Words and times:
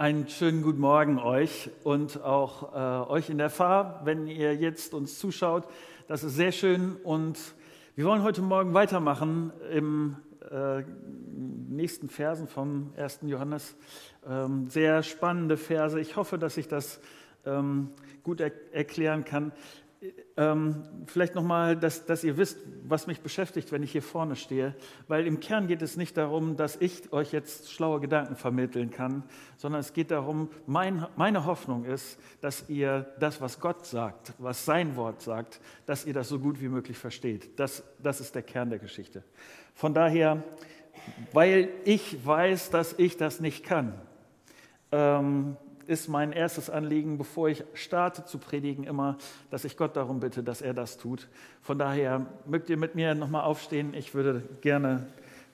Einen 0.00 0.28
schönen 0.28 0.62
guten 0.62 0.80
Morgen 0.80 1.18
euch 1.18 1.68
und 1.84 2.22
auch 2.22 2.72
äh, 2.72 3.10
euch 3.10 3.28
in 3.28 3.36
der 3.36 3.50
Fahr, 3.50 4.00
wenn 4.04 4.28
ihr 4.28 4.54
jetzt 4.54 4.94
uns 4.94 5.18
zuschaut. 5.18 5.68
Das 6.08 6.24
ist 6.24 6.36
sehr 6.36 6.52
schön 6.52 6.96
und 7.04 7.38
wir 7.96 8.06
wollen 8.06 8.22
heute 8.22 8.40
Morgen 8.40 8.72
weitermachen 8.72 9.52
im 9.70 10.16
äh, 10.50 10.84
nächsten 11.68 12.08
Versen 12.08 12.48
vom 12.48 12.94
1. 12.96 13.18
Johannes. 13.26 13.76
Ähm, 14.26 14.70
sehr 14.70 15.02
spannende 15.02 15.58
Verse. 15.58 16.00
Ich 16.00 16.16
hoffe, 16.16 16.38
dass 16.38 16.56
ich 16.56 16.66
das 16.66 16.98
ähm, 17.44 17.90
gut 18.22 18.40
er 18.40 18.52
erklären 18.72 19.26
kann. 19.26 19.52
Ähm, 20.38 20.82
vielleicht 21.04 21.34
nochmal, 21.34 21.76
dass, 21.76 22.06
dass 22.06 22.24
ihr 22.24 22.38
wisst, 22.38 22.58
was 22.84 23.06
mich 23.06 23.20
beschäftigt, 23.20 23.70
wenn 23.70 23.82
ich 23.82 23.92
hier 23.92 24.02
vorne 24.02 24.34
stehe. 24.34 24.74
Weil 25.08 25.26
im 25.26 25.40
Kern 25.40 25.66
geht 25.66 25.82
es 25.82 25.98
nicht 25.98 26.16
darum, 26.16 26.56
dass 26.56 26.76
ich 26.76 27.12
euch 27.12 27.32
jetzt 27.32 27.70
schlaue 27.70 28.00
Gedanken 28.00 28.34
vermitteln 28.34 28.90
kann, 28.90 29.24
sondern 29.58 29.80
es 29.80 29.92
geht 29.92 30.10
darum, 30.10 30.48
mein, 30.66 31.06
meine 31.16 31.44
Hoffnung 31.44 31.84
ist, 31.84 32.18
dass 32.40 32.70
ihr 32.70 33.14
das, 33.20 33.42
was 33.42 33.60
Gott 33.60 33.84
sagt, 33.84 34.32
was 34.38 34.64
sein 34.64 34.96
Wort 34.96 35.20
sagt, 35.20 35.60
dass 35.84 36.06
ihr 36.06 36.14
das 36.14 36.30
so 36.30 36.38
gut 36.38 36.62
wie 36.62 36.68
möglich 36.68 36.96
versteht. 36.96 37.58
Das, 37.60 37.82
das 38.02 38.20
ist 38.20 38.34
der 38.34 38.42
Kern 38.42 38.70
der 38.70 38.78
Geschichte. 38.78 39.22
Von 39.74 39.92
daher, 39.92 40.42
weil 41.32 41.68
ich 41.84 42.24
weiß, 42.24 42.70
dass 42.70 42.94
ich 42.98 43.18
das 43.18 43.40
nicht 43.40 43.64
kann, 43.64 44.00
ähm, 44.92 45.58
ist 45.90 46.06
mein 46.06 46.30
erstes 46.30 46.70
Anliegen, 46.70 47.18
bevor 47.18 47.48
ich 47.48 47.64
starte 47.74 48.24
zu 48.24 48.38
predigen, 48.38 48.84
immer, 48.84 49.18
dass 49.50 49.64
ich 49.64 49.76
Gott 49.76 49.96
darum 49.96 50.20
bitte, 50.20 50.44
dass 50.44 50.62
er 50.62 50.72
das 50.72 50.98
tut. 50.98 51.26
Von 51.62 51.80
daher 51.80 52.26
mögt 52.46 52.70
ihr 52.70 52.76
mit 52.76 52.94
mir 52.94 53.16
nochmal 53.16 53.42
aufstehen. 53.42 53.92
Ich 53.94 54.14
würde 54.14 54.44
gerne 54.60 55.08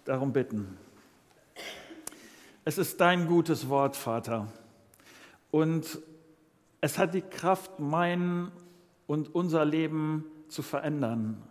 darum 0.05 0.35
bitten. 0.35 0.77
Es 2.67 2.77
ist 2.77 3.01
dein 3.01 3.27
gutes 3.29 3.71
Wort, 3.71 3.97
Vater. 3.97 4.53
Und 5.51 6.01
es 6.83 6.99
hat 6.99 7.15
die 7.15 7.23
Kraft, 7.23 7.81
mein 7.81 8.53
und 9.07 9.35
unser 9.35 9.65
Leben 9.65 10.27
zu 10.49 10.61
verändern. 10.61 11.43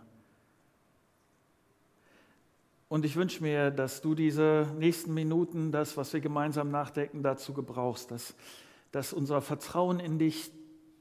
Und 2.88 3.04
ich 3.04 3.16
wünsche 3.16 3.42
mir, 3.42 3.72
dass 3.72 4.00
du 4.00 4.14
diese 4.14 4.68
nächsten 4.78 5.12
Minuten, 5.12 5.72
das, 5.72 5.96
was 5.96 6.12
wir 6.12 6.20
gemeinsam 6.20 6.70
nachdenken, 6.70 7.24
dazu 7.24 7.52
gebrauchst, 7.52 8.12
dass 8.12 8.36
dass 8.92 9.12
unser 9.12 9.40
Vertrauen 9.40 10.00
in 10.00 10.18
dich 10.18 10.50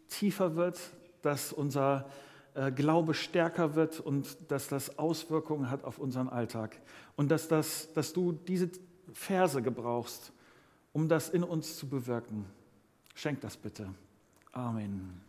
tiefer 0.10 0.56
wird, 0.56 0.80
dass 1.22 1.54
unser 1.54 2.10
äh, 2.54 2.72
Glaube 2.72 3.14
stärker 3.14 3.76
wird 3.76 4.00
und 4.00 4.38
dass 4.50 4.68
das 4.68 4.98
Auswirkungen 4.98 5.70
hat 5.70 5.84
auf 5.84 5.98
unseren 5.98 6.30
Alltag. 6.30 6.78
Und 7.16 7.30
dass, 7.30 7.48
das, 7.48 7.92
dass 7.94 8.14
du 8.14 8.32
diese 8.32 8.70
Verse 9.14 9.62
gebrauchst, 9.62 10.32
um 10.94 11.10
das 11.10 11.30
in 11.30 11.44
uns 11.44 11.78
zu 11.78 11.88
bewirken. 11.88 12.46
Schenk 13.14 13.42
das 13.42 13.58
bitte. 13.58 13.88
Amen. 14.52 15.22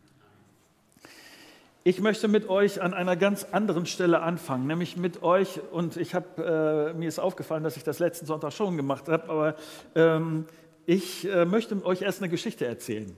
Ich 1.82 2.00
möchte 2.00 2.26
mit 2.26 2.48
euch 2.48 2.82
an 2.82 2.94
einer 2.94 3.14
ganz 3.14 3.44
anderen 3.52 3.86
Stelle 3.86 4.20
anfangen, 4.20 4.66
nämlich 4.66 4.96
mit 4.96 5.22
euch, 5.22 5.60
und 5.70 5.96
ich 5.96 6.16
habe, 6.16 6.92
äh, 6.92 6.98
mir 6.98 7.08
ist 7.08 7.20
aufgefallen, 7.20 7.62
dass 7.62 7.76
ich 7.76 7.84
das 7.84 8.00
letzten 8.00 8.26
Sonntag 8.26 8.52
schon 8.52 8.76
gemacht 8.76 9.08
habe, 9.08 9.28
aber 9.28 9.54
ähm, 9.94 10.46
ich 10.86 11.28
äh, 11.28 11.44
möchte 11.44 11.84
euch 11.84 12.02
erst 12.02 12.22
eine 12.22 12.30
Geschichte 12.30 12.64
erzählen 12.64 13.14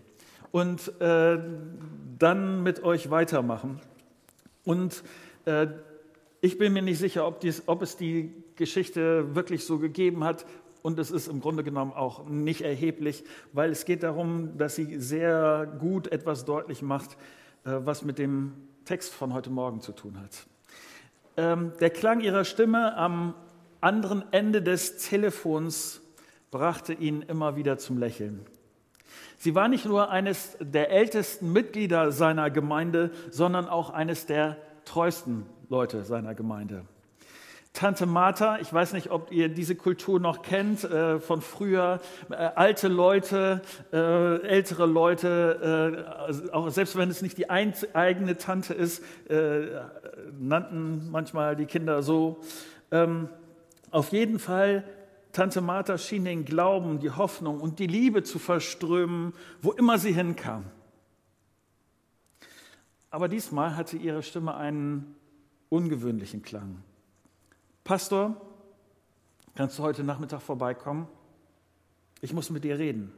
und 0.50 1.00
äh, 1.00 1.38
dann 2.18 2.62
mit 2.62 2.82
euch 2.82 3.10
weitermachen. 3.10 3.80
Und 4.64 5.02
äh, 5.44 5.68
ich 6.40 6.58
bin 6.58 6.72
mir 6.72 6.82
nicht 6.82 6.98
sicher, 6.98 7.26
ob, 7.26 7.40
dies, 7.40 7.64
ob, 7.66 7.82
es 7.82 7.96
die 7.96 8.32
Geschichte 8.56 9.34
wirklich 9.34 9.64
so 9.64 9.78
gegeben 9.78 10.24
hat. 10.24 10.46
Und 10.82 10.98
es 10.98 11.10
ist 11.10 11.28
im 11.28 11.40
Grunde 11.40 11.64
genommen 11.64 11.92
auch 11.92 12.26
nicht 12.26 12.62
erheblich, 12.62 13.24
weil 13.52 13.70
es 13.70 13.84
geht 13.84 14.02
darum, 14.02 14.56
dass 14.56 14.76
sie 14.76 14.98
sehr 15.00 15.70
gut 15.78 16.10
etwas 16.10 16.44
deutlich 16.44 16.82
macht, 16.82 17.12
äh, 17.64 17.72
was 17.84 18.02
mit 18.02 18.18
dem 18.18 18.52
Text 18.84 19.12
von 19.12 19.34
heute 19.34 19.50
Morgen 19.50 19.80
zu 19.80 19.92
tun 19.92 20.18
hat. 20.20 20.46
Ähm, 21.36 21.72
der 21.80 21.90
Klang 21.90 22.20
ihrer 22.20 22.44
Stimme 22.44 22.96
am 22.96 23.34
anderen 23.80 24.24
Ende 24.32 24.62
des 24.62 24.96
Telefons 24.98 26.00
brachte 26.50 26.92
ihn 26.92 27.22
immer 27.22 27.56
wieder 27.56 27.78
zum 27.78 27.98
Lächeln. 27.98 28.44
Sie 29.36 29.54
war 29.54 29.68
nicht 29.68 29.84
nur 29.84 30.10
eines 30.10 30.56
der 30.60 30.90
ältesten 30.90 31.52
Mitglieder 31.52 32.10
seiner 32.10 32.50
Gemeinde, 32.50 33.10
sondern 33.30 33.68
auch 33.68 33.90
eines 33.90 34.26
der 34.26 34.56
treuesten 34.84 35.46
Leute 35.68 36.04
seiner 36.04 36.34
Gemeinde. 36.34 36.84
Tante 37.72 38.06
Martha, 38.06 38.58
ich 38.58 38.72
weiß 38.72 38.94
nicht, 38.94 39.10
ob 39.10 39.30
ihr 39.30 39.48
diese 39.48 39.76
Kultur 39.76 40.18
noch 40.18 40.42
kennt 40.42 40.82
äh, 40.82 41.20
von 41.20 41.40
früher, 41.40 42.00
äh, 42.30 42.34
alte 42.34 42.88
Leute, 42.88 43.62
äh, 43.92 44.42
ältere 44.42 44.86
Leute, 44.86 46.04
äh, 46.48 46.50
auch 46.50 46.70
selbst 46.70 46.96
wenn 46.96 47.08
es 47.08 47.22
nicht 47.22 47.38
die 47.38 47.50
eigene 47.50 48.36
Tante 48.36 48.74
ist, 48.74 49.04
äh, 49.30 49.68
nannten 50.40 51.08
manchmal 51.12 51.54
die 51.54 51.66
Kinder 51.66 52.02
so. 52.02 52.40
Ähm, 52.90 53.28
auf 53.92 54.10
jeden 54.10 54.40
Fall 54.40 54.82
Tante 55.38 55.60
Martha 55.60 55.96
schien 55.98 56.24
den 56.24 56.44
Glauben, 56.44 56.98
die 56.98 57.12
Hoffnung 57.12 57.60
und 57.60 57.78
die 57.78 57.86
Liebe 57.86 58.24
zu 58.24 58.40
verströmen, 58.40 59.32
wo 59.62 59.70
immer 59.70 59.96
sie 59.96 60.12
hinkam. 60.12 60.64
Aber 63.08 63.28
diesmal 63.28 63.76
hatte 63.76 63.96
ihre 63.96 64.24
Stimme 64.24 64.56
einen 64.56 65.14
ungewöhnlichen 65.68 66.42
Klang. 66.42 66.82
Pastor, 67.84 68.34
kannst 69.54 69.78
du 69.78 69.84
heute 69.84 70.02
Nachmittag 70.02 70.42
vorbeikommen? 70.42 71.06
Ich 72.20 72.32
muss 72.32 72.50
mit 72.50 72.64
dir 72.64 72.80
reden. 72.80 73.12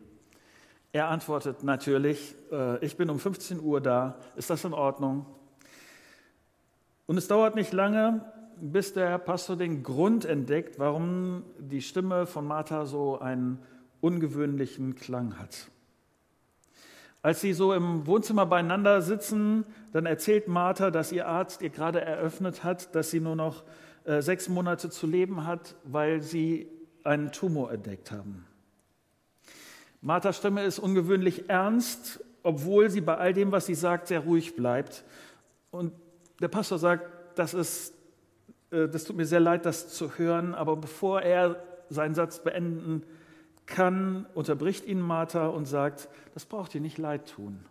Er 0.93 1.09
antwortet 1.09 1.63
natürlich, 1.63 2.35
äh, 2.53 2.85
ich 2.85 2.99
bin 2.99 3.09
um 3.09 3.19
15 3.19 3.61
Uhr 3.61 3.81
da, 3.81 4.19
ist 4.37 4.51
das 4.51 4.63
in 4.67 4.75
Ordnung? 4.75 5.25
Und 7.07 7.17
es 7.17 7.29
dauert 7.29 7.55
nicht 7.55 7.73
lange, 7.73 8.31
bis 8.61 8.93
der 8.93 9.19
Pastor 9.19 9.57
den 9.57 9.83
Grund 9.83 10.25
entdeckt, 10.25 10.79
warum 10.79 11.45
die 11.59 11.83
Stimme 11.83 12.27
von 12.27 12.47
Martha 12.47 12.87
so 12.87 13.19
einen 13.19 13.59
ungewöhnlichen 14.01 14.95
Klang 14.95 15.39
hat. 15.39 15.71
Als 17.23 17.41
sie 17.41 17.53
so 17.53 17.75
im 17.75 18.07
Wohnzimmer 18.07 18.47
beieinander 18.47 19.03
sitzen, 19.03 19.65
dann 19.93 20.07
erzählt 20.07 20.49
Martha, 20.49 20.91
dass 20.91 21.13
ihr 21.13 21.27
Arzt 21.27 21.61
ihr 21.61 21.69
gerade 21.69 22.01
eröffnet 22.01 22.65
hat, 22.65 22.95
dass 22.95 23.11
sie 23.11 23.21
nur 23.21 23.37
noch 23.37 23.65
äh, 24.05 24.23
sechs 24.23 24.49
Monate 24.49 24.89
zu 24.89 25.07
leben 25.07 25.47
hat, 25.47 25.75
weil 25.85 26.23
sie 26.23 26.69
einen 27.05 27.31
Tumor 27.31 27.73
entdeckt 27.73 28.11
haben. 28.11 28.47
Marthas 30.01 30.39
Stimme 30.39 30.65
ist 30.65 30.79
ungewöhnlich 30.79 31.51
ernst, 31.51 32.25
obwohl 32.43 32.89
sie 32.89 33.03
bei 33.03 33.19
all 33.19 33.35
dem, 33.35 33.53
was 33.53 33.67
sie 33.67 33.75
sagt, 33.75 34.09
sehr 34.09 34.21
ruhig 34.21 34.57
bleibt. 34.57 35.05
Und 35.71 35.93
der 36.41 36.49
Pastor 36.49 36.79
sagt, 36.79 37.39
das 37.39 37.53
ist 37.53 37.95
das 38.71 39.05
tut 39.05 39.17
mir 39.17 39.27
sehr 39.27 39.41
leid, 39.41 39.67
das 39.67 39.93
zu 39.93 40.19
hören, 40.19 40.55
aber 40.55 40.77
bevor 40.77 41.23
er 41.23 41.63
seinen 41.89 42.15
Satz 42.15 42.43
beenden 42.43 43.03
kann, 43.67 44.27
unterbricht 44.35 44.87
ihn 44.87 45.01
Martha 45.01 45.49
und 45.49 45.67
sagt, 45.67 46.09
das 46.35 46.45
braucht 46.45 46.75
ihr 46.75 46.81
nicht 46.81 46.99
leid 46.99 47.29
tun. 47.29 47.65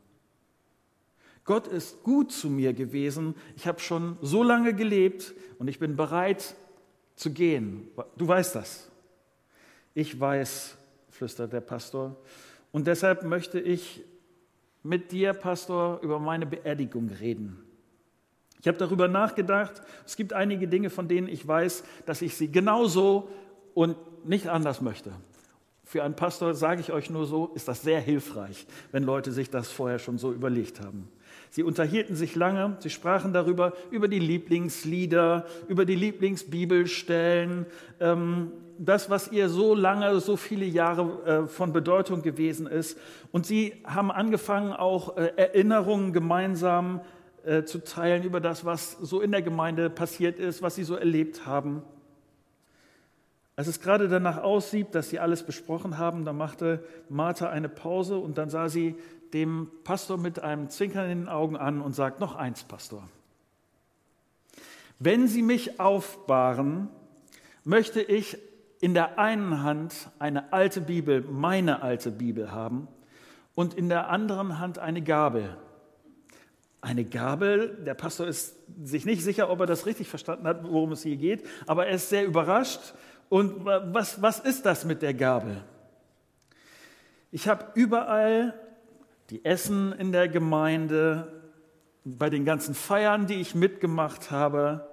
Gott 1.45 1.67
ist 1.67 2.03
gut 2.03 2.31
zu 2.31 2.49
mir 2.49 2.73
gewesen. 2.73 3.33
Ich 3.55 3.65
habe 3.65 3.79
schon 3.79 4.17
so 4.21 4.43
lange 4.43 4.73
gelebt 4.73 5.33
und 5.57 5.67
ich 5.67 5.79
bin 5.79 5.95
bereit 5.95 6.55
zu 7.15 7.31
gehen. 7.31 7.87
Du 8.17 8.27
weißt 8.27 8.55
das. 8.55 8.89
Ich 9.93 10.19
weiß, 10.19 10.77
flüstert 11.09 11.51
der 11.51 11.61
Pastor. 11.61 12.15
Und 12.71 12.87
deshalb 12.87 13.23
möchte 13.23 13.59
ich 13.59 14.03
mit 14.83 15.11
dir, 15.11 15.33
Pastor, 15.33 15.99
über 16.01 16.19
meine 16.19 16.45
Beerdigung 16.45 17.09
reden. 17.09 17.63
Ich 18.61 18.67
habe 18.67 18.77
darüber 18.77 19.07
nachgedacht. 19.07 19.81
Es 20.05 20.15
gibt 20.15 20.33
einige 20.33 20.67
Dinge, 20.67 20.89
von 20.89 21.07
denen 21.07 21.27
ich 21.27 21.47
weiß, 21.47 21.83
dass 22.05 22.21
ich 22.21 22.35
sie 22.35 22.51
genauso 22.51 23.29
und 23.73 23.95
nicht 24.25 24.47
anders 24.47 24.81
möchte. 24.81 25.11
Für 25.85 26.03
einen 26.03 26.15
Pastor 26.15 26.53
sage 26.53 26.81
ich 26.81 26.91
euch 26.91 27.09
nur 27.09 27.25
so, 27.25 27.51
ist 27.55 27.67
das 27.67 27.81
sehr 27.81 27.99
hilfreich, 27.99 28.67
wenn 28.91 29.03
Leute 29.03 29.31
sich 29.31 29.49
das 29.49 29.71
vorher 29.71 29.97
schon 29.97 30.17
so 30.17 30.31
überlegt 30.31 30.81
haben. 30.81 31.09
Sie 31.49 31.63
unterhielten 31.63 32.15
sich 32.15 32.35
lange, 32.35 32.77
sie 32.79 32.91
sprachen 32.91 33.33
darüber, 33.33 33.73
über 33.89 34.07
die 34.07 34.19
Lieblingslieder, 34.19 35.47
über 35.67 35.85
die 35.85 35.95
Lieblingsbibelstellen, 35.95 37.65
ähm, 37.99 38.51
das, 38.77 39.09
was 39.09 39.31
ihr 39.31 39.49
so 39.49 39.73
lange, 39.73 40.19
so 40.19 40.37
viele 40.37 40.65
Jahre 40.65 41.25
äh, 41.25 41.47
von 41.47 41.73
Bedeutung 41.73 42.21
gewesen 42.21 42.67
ist. 42.67 42.97
Und 43.31 43.47
sie 43.47 43.73
haben 43.83 44.11
angefangen, 44.11 44.73
auch 44.73 45.17
äh, 45.17 45.31
Erinnerungen 45.37 46.13
gemeinsam 46.13 47.01
äh, 47.49 47.65
zu 47.65 47.83
teilen 47.83 48.21
über 48.21 48.39
das, 48.39 48.63
was 48.63 48.91
so 48.91 49.21
in 49.21 49.31
der 49.31 49.41
Gemeinde 49.41 49.89
passiert 49.89 50.37
ist, 50.37 50.61
was 50.61 50.75
sie 50.75 50.83
so 50.83 50.93
erlebt 50.93 51.47
haben. 51.47 51.81
Als 53.55 53.67
es 53.67 53.81
gerade 53.81 54.07
danach 54.07 54.37
aussieht, 54.37 54.93
dass 54.93 55.09
sie 55.09 55.17
alles 55.17 55.41
besprochen 55.41 55.97
haben, 55.97 56.25
da 56.25 56.31
machte 56.31 56.83
Martha 57.09 57.49
eine 57.49 57.67
Pause 57.67 58.19
und 58.19 58.37
dann 58.37 58.51
sah 58.51 58.69
sie 58.69 58.95
dem 59.33 59.71
Pastor 59.83 60.19
mit 60.19 60.39
einem 60.43 60.69
Zwinkern 60.69 61.09
in 61.09 61.21
den 61.21 61.27
Augen 61.27 61.57
an 61.57 61.81
und 61.81 61.95
sagt, 61.95 62.19
noch 62.19 62.35
eins, 62.35 62.63
Pastor. 62.63 63.09
Wenn 64.99 65.27
Sie 65.27 65.41
mich 65.41 65.79
aufbahren, 65.79 66.87
möchte 67.63 67.99
ich 67.99 68.37
in 68.79 68.93
der 68.93 69.17
einen 69.17 69.63
Hand 69.63 70.11
eine 70.19 70.53
alte 70.53 70.81
Bibel, 70.81 71.21
meine 71.21 71.81
alte 71.81 72.11
Bibel 72.11 72.51
haben 72.51 72.87
und 73.55 73.73
in 73.73 73.89
der 73.89 74.09
anderen 74.09 74.59
Hand 74.59 74.77
eine 74.77 75.01
Gabel. 75.01 75.57
Eine 76.81 77.03
Gabel, 77.03 77.77
der 77.85 77.93
Pastor 77.93 78.27
ist 78.27 78.55
sich 78.83 79.05
nicht 79.05 79.23
sicher, 79.23 79.49
ob 79.49 79.59
er 79.59 79.65
das 79.65 79.85
richtig 79.85 80.07
verstanden 80.07 80.47
hat, 80.47 80.63
worum 80.63 80.93
es 80.93 81.03
hier 81.03 81.17
geht, 81.17 81.45
aber 81.67 81.87
er 81.87 81.95
ist 81.95 82.09
sehr 82.09 82.25
überrascht. 82.25 82.93
Und 83.27 83.65
was, 83.65 84.21
was 84.21 84.39
ist 84.39 84.65
das 84.65 84.85
mit 84.85 85.01
der 85.01 85.13
Gabel? 85.13 85.61
Ich 87.31 87.47
habe 87.47 87.65
überall 87.75 88.53
die 89.29 89.45
Essen 89.45 89.93
in 89.93 90.11
der 90.11 90.27
Gemeinde, 90.27 91.39
bei 92.05 92.29
den 92.29 92.45
ganzen 92.45 92.73
Feiern, 92.73 93.27
die 93.27 93.35
ich 93.35 93.55
mitgemacht 93.55 94.31
habe. 94.31 94.87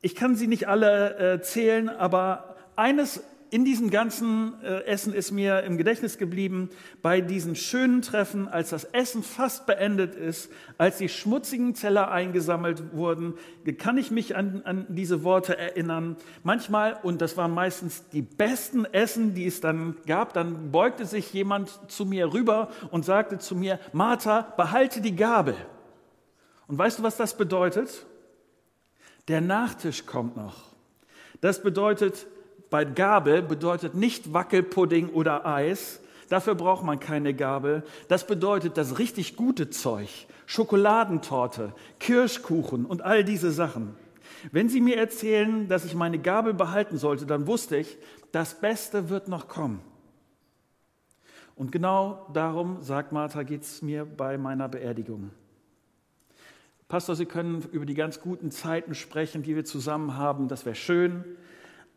Ich 0.00 0.14
kann 0.14 0.34
sie 0.34 0.46
nicht 0.46 0.66
alle 0.66 1.34
äh, 1.34 1.42
zählen, 1.42 1.88
aber 1.88 2.56
eines 2.74 3.22
in 3.50 3.64
diesem 3.64 3.90
ganzen 3.90 4.62
äh, 4.62 4.84
Essen 4.84 5.14
ist 5.14 5.30
mir 5.30 5.62
im 5.62 5.78
Gedächtnis 5.78 6.18
geblieben, 6.18 6.70
bei 7.02 7.20
diesen 7.20 7.56
schönen 7.56 8.02
Treffen, 8.02 8.48
als 8.48 8.70
das 8.70 8.84
Essen 8.84 9.22
fast 9.22 9.66
beendet 9.66 10.14
ist, 10.14 10.50
als 10.76 10.98
die 10.98 11.08
schmutzigen 11.08 11.74
Teller 11.74 12.10
eingesammelt 12.10 12.92
wurden, 12.92 13.34
kann 13.78 13.98
ich 13.98 14.10
mich 14.10 14.36
an, 14.36 14.62
an 14.64 14.86
diese 14.88 15.24
Worte 15.24 15.56
erinnern. 15.56 16.16
Manchmal, 16.42 16.98
und 17.02 17.20
das 17.20 17.36
waren 17.36 17.52
meistens 17.52 18.08
die 18.10 18.22
besten 18.22 18.84
Essen, 18.84 19.34
die 19.34 19.46
es 19.46 19.60
dann 19.60 19.96
gab, 20.06 20.32
dann 20.32 20.70
beugte 20.70 21.06
sich 21.06 21.32
jemand 21.32 21.90
zu 21.90 22.04
mir 22.06 22.32
rüber 22.32 22.68
und 22.90 23.04
sagte 23.04 23.38
zu 23.38 23.56
mir, 23.56 23.78
Martha, 23.92 24.42
behalte 24.56 25.00
die 25.00 25.16
Gabel. 25.16 25.56
Und 26.66 26.76
weißt 26.78 26.98
du, 26.98 27.02
was 27.02 27.16
das 27.16 27.36
bedeutet? 27.36 28.06
Der 29.28 29.40
Nachtisch 29.40 30.06
kommt 30.06 30.36
noch. 30.36 30.68
Das 31.40 31.62
bedeutet, 31.62 32.26
bei 32.70 32.84
Gabel 32.84 33.42
bedeutet 33.42 33.94
nicht 33.94 34.32
Wackelpudding 34.32 35.10
oder 35.10 35.46
Eis. 35.46 36.00
Dafür 36.28 36.54
braucht 36.54 36.84
man 36.84 37.00
keine 37.00 37.32
Gabel. 37.32 37.82
Das 38.08 38.26
bedeutet 38.26 38.76
das 38.76 38.98
richtig 38.98 39.36
gute 39.36 39.70
Zeug. 39.70 40.08
Schokoladentorte, 40.46 41.72
Kirschkuchen 41.98 42.84
und 42.84 43.02
all 43.02 43.24
diese 43.24 43.50
Sachen. 43.50 43.94
Wenn 44.52 44.68
Sie 44.68 44.80
mir 44.80 44.96
erzählen, 44.96 45.68
dass 45.68 45.84
ich 45.84 45.94
meine 45.94 46.18
Gabel 46.18 46.54
behalten 46.54 46.98
sollte, 46.98 47.26
dann 47.26 47.46
wusste 47.46 47.76
ich, 47.76 47.98
das 48.32 48.60
Beste 48.60 49.08
wird 49.08 49.28
noch 49.28 49.48
kommen. 49.48 49.80
Und 51.56 51.72
genau 51.72 52.26
darum, 52.32 52.82
sagt 52.82 53.10
Martha, 53.10 53.42
geht 53.42 53.62
es 53.62 53.82
mir 53.82 54.04
bei 54.04 54.38
meiner 54.38 54.68
Beerdigung. 54.68 55.30
Pastor, 56.86 57.16
Sie 57.16 57.26
können 57.26 57.62
über 57.72 57.84
die 57.84 57.94
ganz 57.94 58.20
guten 58.20 58.50
Zeiten 58.50 58.94
sprechen, 58.94 59.42
die 59.42 59.56
wir 59.56 59.64
zusammen 59.64 60.16
haben. 60.16 60.48
Das 60.48 60.64
wäre 60.64 60.76
schön. 60.76 61.24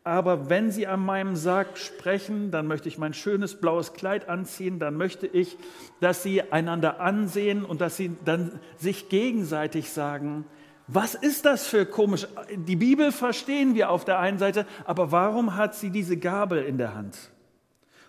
Aber 0.04 0.50
wenn 0.50 0.72
Sie 0.72 0.86
an 0.86 1.04
meinem 1.04 1.36
Sarg 1.36 1.78
sprechen, 1.78 2.50
dann 2.50 2.66
möchte 2.66 2.88
ich 2.88 2.98
mein 2.98 3.14
schönes 3.14 3.60
blaues 3.60 3.92
Kleid 3.92 4.28
anziehen, 4.28 4.80
dann 4.80 4.96
möchte 4.96 5.28
ich, 5.28 5.56
dass 6.00 6.22
Sie 6.22 6.42
einander 6.50 7.00
ansehen 7.00 7.64
und 7.64 7.80
dass 7.80 7.96
Sie 7.96 8.16
dann 8.24 8.58
sich 8.76 9.08
gegenseitig 9.08 9.90
sagen, 9.90 10.44
was 10.88 11.14
ist 11.14 11.44
das 11.44 11.66
für 11.66 11.86
komisch? 11.86 12.26
Die 12.54 12.76
Bibel 12.76 13.12
verstehen 13.12 13.74
wir 13.74 13.90
auf 13.90 14.04
der 14.04 14.18
einen 14.18 14.38
Seite, 14.38 14.66
aber 14.84 15.12
warum 15.12 15.54
hat 15.56 15.74
sie 15.74 15.90
diese 15.90 16.16
Gabel 16.16 16.64
in 16.64 16.76
der 16.76 16.94
Hand? 16.94 17.30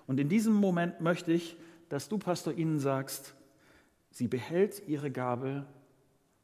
Und 0.08 0.20
in 0.20 0.28
diesem 0.28 0.54
Moment 0.54 1.00
möchte 1.00 1.32
ich, 1.32 1.56
dass 1.90 2.10
du, 2.10 2.18
Pastor, 2.18 2.54
ihnen 2.54 2.80
sagst, 2.80 3.36
sie 4.12 4.28
behält 4.28 4.88
ihre 4.88 5.12
Gabel, 5.12 5.66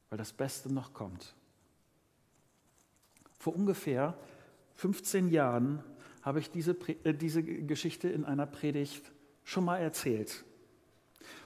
weil 0.10 0.18
das 0.18 0.32
Beste 0.32 0.72
noch 0.72 0.94
kommt. 0.94 1.34
Vor 3.40 3.56
ungefähr 3.56 4.14
15 4.80 5.28
Jahren 5.28 5.84
habe 6.22 6.40
ich 6.40 6.52
diese, 6.52 6.72
äh, 7.04 7.14
diese 7.14 7.44
Geschichte 7.44 8.08
in 8.08 8.24
einer 8.24 8.46
Predigt 8.46 9.12
schon 9.44 9.66
mal 9.66 9.78
erzählt. 9.78 10.46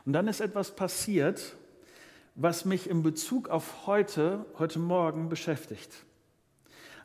Und 0.06 0.14
dann 0.14 0.28
ist 0.28 0.40
etwas 0.40 0.76
passiert, 0.76 1.58
was 2.36 2.64
mich 2.64 2.88
in 2.88 3.02
Bezug 3.02 3.50
auf 3.50 3.88
heute, 3.88 4.46
heute 4.60 4.78
Morgen 4.78 5.30
beschäftigt. 5.30 6.06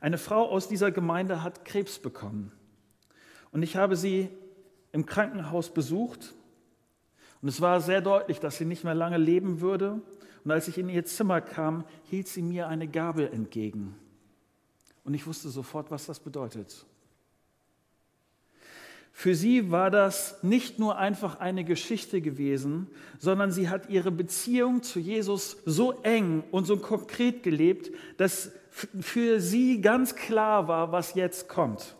Eine 0.03 0.19
Frau 0.19 0.51
aus 0.51 0.69
dieser 0.69 0.91
Gemeinde 0.91 1.43
hat 1.43 1.65
Krebs 1.65 1.99
bekommen. 1.99 2.53
Und 3.51 3.63
ich 3.63 3.77
habe 3.77 3.97
sie 3.97 4.29
im 4.93 5.07
Krankenhaus 5.07 5.73
besucht. 5.73 6.35
Und 7.41 7.49
es 7.49 7.63
war 7.63 7.81
sehr 7.81 8.03
deutlich, 8.03 8.39
dass 8.39 8.59
sie 8.59 8.67
nicht 8.67 8.85
mehr 8.85 8.95
lange 8.95 9.17
leben 9.17 9.63
würde. 9.63 10.03
Und 10.45 10.51
als 10.51 10.69
ich 10.69 10.77
in 10.77 10.91
ihr 10.91 11.07
Zimmer 11.07 11.41
kam, 11.41 11.85
hielt 12.03 12.29
sie 12.29 12.43
mir 12.43 12.69
eine 12.69 12.87
Gabel 12.87 13.29
entgegen. 13.33 13.97
Und 15.09 15.15
ich 15.15 15.27
wusste 15.27 15.49
sofort, 15.49 15.91
was 15.91 16.05
das 16.05 16.21
bedeutet. 16.21 16.85
Für 19.11 19.35
sie 19.35 19.71
war 19.71 19.91
das 19.91 20.43
nicht 20.43 20.79
nur 20.79 20.99
einfach 20.99 21.41
eine 21.41 21.65
Geschichte 21.65 22.21
gewesen, 22.21 22.89
sondern 23.19 23.51
sie 23.51 23.71
hat 23.71 23.89
ihre 23.89 24.11
Beziehung 24.11 24.83
zu 24.83 25.01
Jesus 25.01 25.57
so 25.65 25.93
eng 26.03 26.45
und 26.51 26.67
so 26.67 26.77
konkret 26.77 27.43
gelebt, 27.43 27.91
dass 28.19 28.53
für 28.71 29.41
sie 29.41 29.81
ganz 29.81 30.15
klar 30.15 30.69
war, 30.69 30.93
was 30.93 31.15
jetzt 31.15 31.49
kommt. 31.49 31.97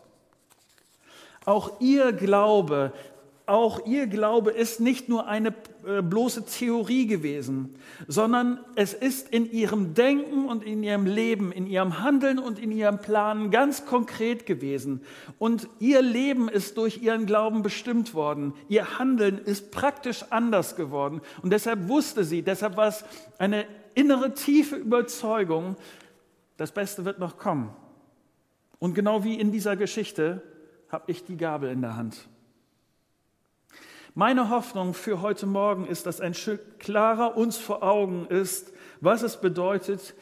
Auch 1.45 1.81
ihr 1.81 2.13
Glaube, 2.13 2.93
auch 3.49 3.85
ihr 3.85 4.07
Glaube 4.07 4.51
ist 4.51 4.79
nicht 4.79 5.09
nur 5.09 5.27
eine 5.27 5.53
äh, 5.85 6.01
bloße 6.01 6.45
Theorie 6.45 7.07
gewesen, 7.07 7.75
sondern 8.07 8.59
es 8.75 8.93
ist 8.93 9.29
in 9.29 9.51
ihrem 9.51 9.93
Denken 9.93 10.45
und 10.47 10.63
in 10.63 10.83
ihrem 10.83 11.05
Leben, 11.05 11.51
in 11.51 11.67
ihrem 11.67 11.99
Handeln 11.99 12.39
und 12.39 12.59
in 12.59 12.71
ihrem 12.71 12.99
Planen 12.99 13.51
ganz 13.51 13.85
konkret 13.85 14.45
gewesen. 14.45 15.01
Und 15.39 15.67
ihr 15.79 16.01
Leben 16.01 16.47
ist 16.47 16.77
durch 16.77 17.01
ihren 17.01 17.25
Glauben 17.25 17.61
bestimmt 17.61 18.13
worden. 18.13 18.53
Ihr 18.67 18.99
Handeln 18.99 19.39
ist 19.39 19.71
praktisch 19.71 20.23
anders 20.29 20.75
geworden. 20.75 21.21
Und 21.41 21.51
deshalb 21.51 21.89
wusste 21.89 22.23
sie, 22.23 22.41
deshalb 22.43 22.77
war 22.77 22.87
es 22.87 23.03
eine 23.37 23.65
innere 23.95 24.33
tiefe 24.33 24.75
Überzeugung, 24.75 25.75
das 26.57 26.71
Beste 26.71 27.05
wird 27.05 27.19
noch 27.19 27.37
kommen. 27.37 27.73
Und 28.79 28.93
genau 28.93 29.23
wie 29.23 29.39
in 29.39 29.51
dieser 29.51 29.75
Geschichte 29.75 30.43
habe 30.89 31.11
ich 31.11 31.25
die 31.25 31.37
Gabel 31.37 31.69
in 31.71 31.81
der 31.81 31.95
Hand. 31.95 32.27
Meine 34.19 34.49
Hoffnung 34.49 34.93
für 34.93 35.21
heute 35.21 35.45
Morgen 35.45 35.87
ist, 35.87 36.05
dass 36.05 36.19
ein 36.19 36.33
Stück 36.33 36.77
klarer 36.77 37.37
uns 37.37 37.55
vor 37.55 37.83
Augen 37.83 38.27
ist, 38.27 38.73
was 38.99 39.21
es 39.21 39.39
bedeutet, 39.39 40.13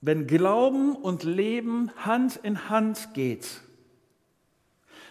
wenn 0.00 0.26
Glauben 0.26 0.96
und 0.96 1.22
Leben 1.22 1.92
Hand 1.98 2.40
in 2.42 2.68
Hand 2.68 3.14
geht. 3.14 3.60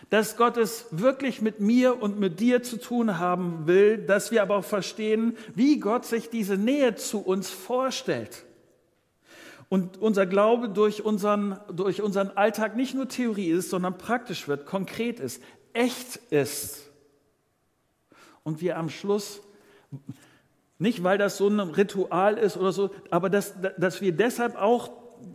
Dass 0.10 0.36
Gott 0.36 0.58
es 0.58 0.88
wirklich 0.92 1.42
mit 1.42 1.62
mir 1.62 2.04
und 2.04 2.20
mit 2.20 2.42
dir 2.42 2.64
zu 2.64 2.76
tun 2.82 3.18
haben 3.18 3.66
will, 3.66 3.98
dass 3.98 4.30
wir 4.30 4.42
aber 4.42 4.58
auch 4.58 4.66
verstehen, 4.66 5.38
wie 5.56 5.80
Gott 5.80 6.04
sich 6.04 6.30
diese 6.30 6.58
Nähe 6.58 6.96
zu 6.96 7.20
uns 7.20 7.50
vorstellt. 7.50 8.44
Und 9.70 10.02
unser 10.02 10.26
Glaube 10.26 10.68
durch 10.68 11.06
unseren, 11.06 11.58
durch 11.72 12.02
unseren 12.02 12.32
Alltag 12.32 12.76
nicht 12.76 12.94
nur 12.94 13.08
Theorie 13.08 13.52
ist, 13.52 13.70
sondern 13.70 13.98
praktisch 13.98 14.50
wird, 14.50 14.66
konkret 14.66 15.22
ist, 15.22 15.42
echt 15.72 16.18
ist 16.30 16.89
und 18.44 18.62
wir 18.62 18.78
am 18.78 18.90
Schluss, 18.90 19.42
nicht 20.78 21.04
weil 21.04 21.18
das 21.18 21.38
so 21.38 21.48
ein 21.48 21.60
Ritual 21.60 22.38
ist 22.38 22.58
oder 22.58 22.72
so, 22.72 22.90
aber 23.10 23.30
dass, 23.30 23.56
dass 23.78 24.02
wir 24.02 24.14
deshalb 24.14 24.56
auch 24.56 24.92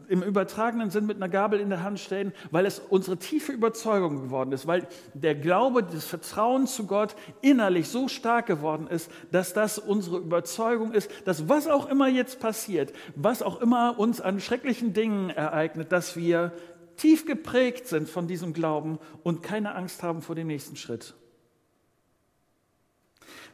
im 0.09 0.23
übertragenen 0.23 0.91
Sinn 0.91 1.07
mit 1.07 1.17
einer 1.17 1.29
Gabel 1.29 1.61
in 1.61 1.71
der 1.71 1.83
Hand 1.83 1.99
stehen, 2.01 2.33
weil 2.51 2.67
es 2.67 2.79
unsere 2.79 3.17
tiefe 3.17 3.53
Überzeugung 3.53 4.23
geworden 4.23 4.53
ist, 4.53 4.67
weil 4.67 4.87
der 5.15 5.35
Glaube, 5.35 5.83
das 5.83 6.05
Vertrauen 6.05 6.67
zu 6.67 6.87
Gott 6.87 7.15
innerlich 7.43 7.89
so 7.89 8.09
stark 8.09 8.47
geworden 8.47 8.87
ist, 8.87 9.11
dass 9.31 9.53
das 9.53 9.79
unsere 9.79 10.19
Überzeugung 10.19 10.93
ist, 10.93 11.11
dass 11.25 11.49
was 11.49 11.69
auch 11.69 11.89
immer 11.89 12.09
jetzt 12.09 12.41
passiert, 12.41 12.93
was 13.15 13.43
auch 13.43 13.61
immer 13.61 13.99
uns 13.99 14.21
an 14.21 14.41
schrecklichen 14.41 14.93
Dingen 14.93 15.31
ereignet, 15.31 15.93
dass 15.93 16.17
wir 16.17 16.53
tief 16.97 17.27
geprägt 17.27 17.89
sind 17.89 18.09
von 18.09 18.27
diesem 18.27 18.53
Glauben 18.53 18.99
und 19.23 19.43
keine 19.43 19.75
Angst 19.75 20.03
haben 20.03 20.23
vor 20.23 20.35
dem 20.35 20.47
nächsten 20.47 20.77
Schritt. 20.77 21.15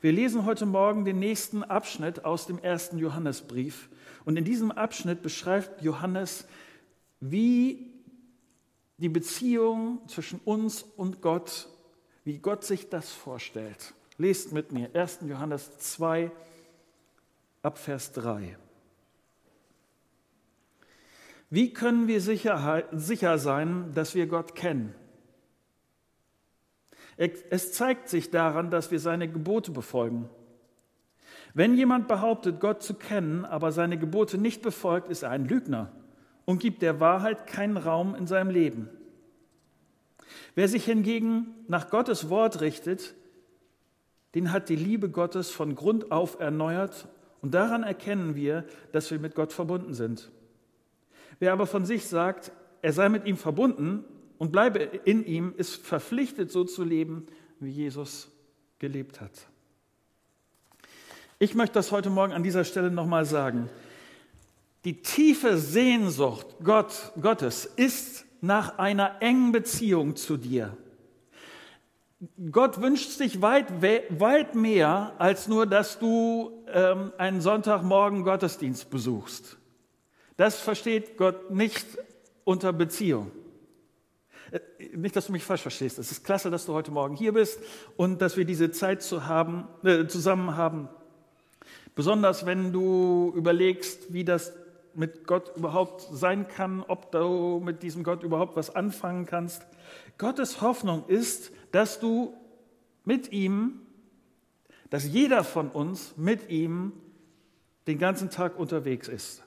Wir 0.03 0.13
lesen 0.13 0.47
heute 0.47 0.65
Morgen 0.65 1.05
den 1.05 1.19
nächsten 1.19 1.63
Abschnitt 1.63 2.25
aus 2.25 2.47
dem 2.47 2.59
ersten 2.59 2.97
Johannesbrief. 2.97 3.91
Und 4.25 4.39
in 4.39 4.45
diesem 4.45 4.71
Abschnitt 4.71 5.21
beschreibt 5.21 5.83
Johannes, 5.83 6.47
wie 7.21 7.93
die 8.97 9.11
Beziehung 9.11 10.01
zwischen 10.09 10.41
uns 10.47 10.83
und 10.83 11.21
Gott, 11.21 11.69
wie 12.25 12.39
Gott 12.39 12.65
sich 12.65 12.89
das 12.89 13.11
vorstellt. 13.11 13.93
Lest 14.17 14.53
mit 14.53 14.73
mir 14.73 14.89
1. 14.95 15.19
Johannes 15.29 15.79
2 15.79 16.31
ab 17.63 17.77
Vers 17.77 18.13
3. 18.13 18.57
Wie 21.51 21.75
können 21.75 22.09
wir 22.09 22.23
sicher 22.23 23.39
sein, 23.39 23.93
dass 23.93 24.15
wir 24.15 24.27
Gott 24.27 24.55
kennen? 24.55 24.95
Es 27.21 27.75
zeigt 27.75 28.09
sich 28.09 28.31
daran, 28.31 28.71
dass 28.71 28.91
wir 28.91 28.99
seine 28.99 29.29
Gebote 29.29 29.73
befolgen. 29.73 30.31
Wenn 31.53 31.77
jemand 31.77 32.09
behauptet, 32.09 32.61
Gott 32.61 32.83
zu 32.83 32.95
kennen, 32.95 33.45
aber 33.45 33.73
seine 33.73 33.99
Gebote 33.99 34.39
nicht 34.39 34.63
befolgt, 34.63 35.11
ist 35.11 35.23
er 35.23 35.31
ein 35.31 35.45
Lügner 35.45 35.93
und 36.47 36.61
gibt 36.61 36.81
der 36.81 36.99
Wahrheit 36.99 37.47
keinen 37.47 37.77
Raum 37.77 38.15
in 38.15 38.27
seinem 38.27 38.49
Leben. 38.49 38.89
Wer 40.55 40.67
sich 40.69 40.87
hingegen 40.87 41.55
nach 41.69 41.91
Gottes 41.91 42.31
Wort 42.31 42.63
richtet, 42.63 43.15
den 44.35 44.51
hat 44.51 44.71
die 44.71 44.77
Liebe 44.77 45.11
Gottes 45.11 45.51
von 45.51 45.75
Grund 45.75 46.11
auf 46.13 46.41
erneuert 46.41 47.07
und 47.43 47.53
daran 47.53 47.83
erkennen 47.83 48.35
wir, 48.35 48.65
dass 48.93 49.11
wir 49.11 49.19
mit 49.19 49.35
Gott 49.35 49.53
verbunden 49.53 49.93
sind. 49.93 50.31
Wer 51.39 51.53
aber 51.53 51.67
von 51.67 51.85
sich 51.85 52.07
sagt, 52.07 52.53
er 52.81 52.95
sei 52.95 53.11
mit 53.11 53.27
ihm 53.27 53.37
verbunden 53.37 54.05
und 54.41 54.53
bleibe 54.53 54.79
in 54.79 55.27
ihm, 55.27 55.53
ist 55.59 55.87
verpflichtet, 55.87 56.51
so 56.51 56.65
zu 56.65 56.83
leben, 56.83 57.27
wie 57.61 57.69
Jesus 57.69 58.31
gelebt 58.79 59.21
hat. 59.21 59.33
Ich 61.39 61.55
möchte 61.55 61.75
das 61.75 61.93
heute 61.93 62.09
Morgen 62.09 62.33
an 62.33 62.43
dieser 62.43 62.65
Stelle 62.65 62.91
nochmal 62.91 63.27
sagen. 63.27 63.69
Die 64.87 65.03
tiefe 65.03 65.59
Sehnsucht 65.59 66.47
Gott, 66.65 67.13
Gottes 67.21 67.67
ist 67.67 68.25
nach 68.41 68.79
einer 68.79 69.21
engen 69.21 69.53
Beziehung 69.53 70.17
zu 70.17 70.39
dir. 70.39 70.75
Gott 72.51 72.81
wünscht 72.81 73.11
sich 73.11 73.43
weit, 73.43 73.83
weit 73.83 74.55
mehr 74.55 75.13
als 75.19 75.49
nur, 75.49 75.67
dass 75.67 75.99
du 75.99 76.65
ähm, 76.73 77.13
einen 77.19 77.43
Sonntagmorgen 77.43 78.25
Gottesdienst 78.25 78.89
besuchst. 78.89 79.59
Das 80.39 80.59
versteht 80.59 81.19
Gott 81.19 81.51
nicht 81.51 81.87
unter 82.45 82.73
Beziehung. 82.73 83.31
Äh, 84.51 84.61
nicht, 84.97 85.17
dass 85.17 85.27
du 85.27 85.33
mich 85.33 85.45
falsch 85.45 85.63
verstehst. 85.63 85.99
Es 85.99 86.11
ist 86.11 86.25
klasse, 86.25 86.51
dass 86.51 86.67
du 86.67 86.73
heute 86.73 86.91
Morgen 86.91 87.17
hier 87.17 87.33
bist 87.33 87.61
und 87.97 88.21
dass 88.21 88.37
wir 88.37 88.45
diese 88.45 88.71
Zeit 88.71 89.03
zu 89.03 89.27
haben, 89.27 89.69
äh, 89.85 90.07
zusammen 90.07 90.57
haben. 90.57 90.89
Besonders 91.95 92.47
wenn 92.47 92.73
du 92.73 93.33
überlegst, 93.37 94.13
wie 94.13 94.25
das 94.25 94.53
mit 94.95 95.27
Gott 95.27 95.57
überhaupt 95.57 96.09
sein 96.13 96.49
kann, 96.49 96.83
ob 96.87 97.13
du 97.13 97.61
mit 97.65 97.83
diesem 97.83 98.03
Gott 98.03 98.23
überhaupt 98.23 98.57
was 98.57 98.75
anfangen 98.75 99.27
kannst. 99.27 99.67
Gottes 100.19 100.61
Hoffnung 100.61 101.05
ist, 101.07 101.53
dass 101.73 102.01
du 102.01 102.35
mit 103.05 103.33
ihm, 103.33 103.81
dass 104.91 105.05
jeder 105.05 105.45
von 105.45 105.69
uns 105.69 106.15
mit 106.17 106.51
ihm 106.51 106.93
den 107.87 107.99
ganzen 107.99 108.31
Tag 108.31 108.59
unterwegs 108.59 109.09
ist. 109.09 109.43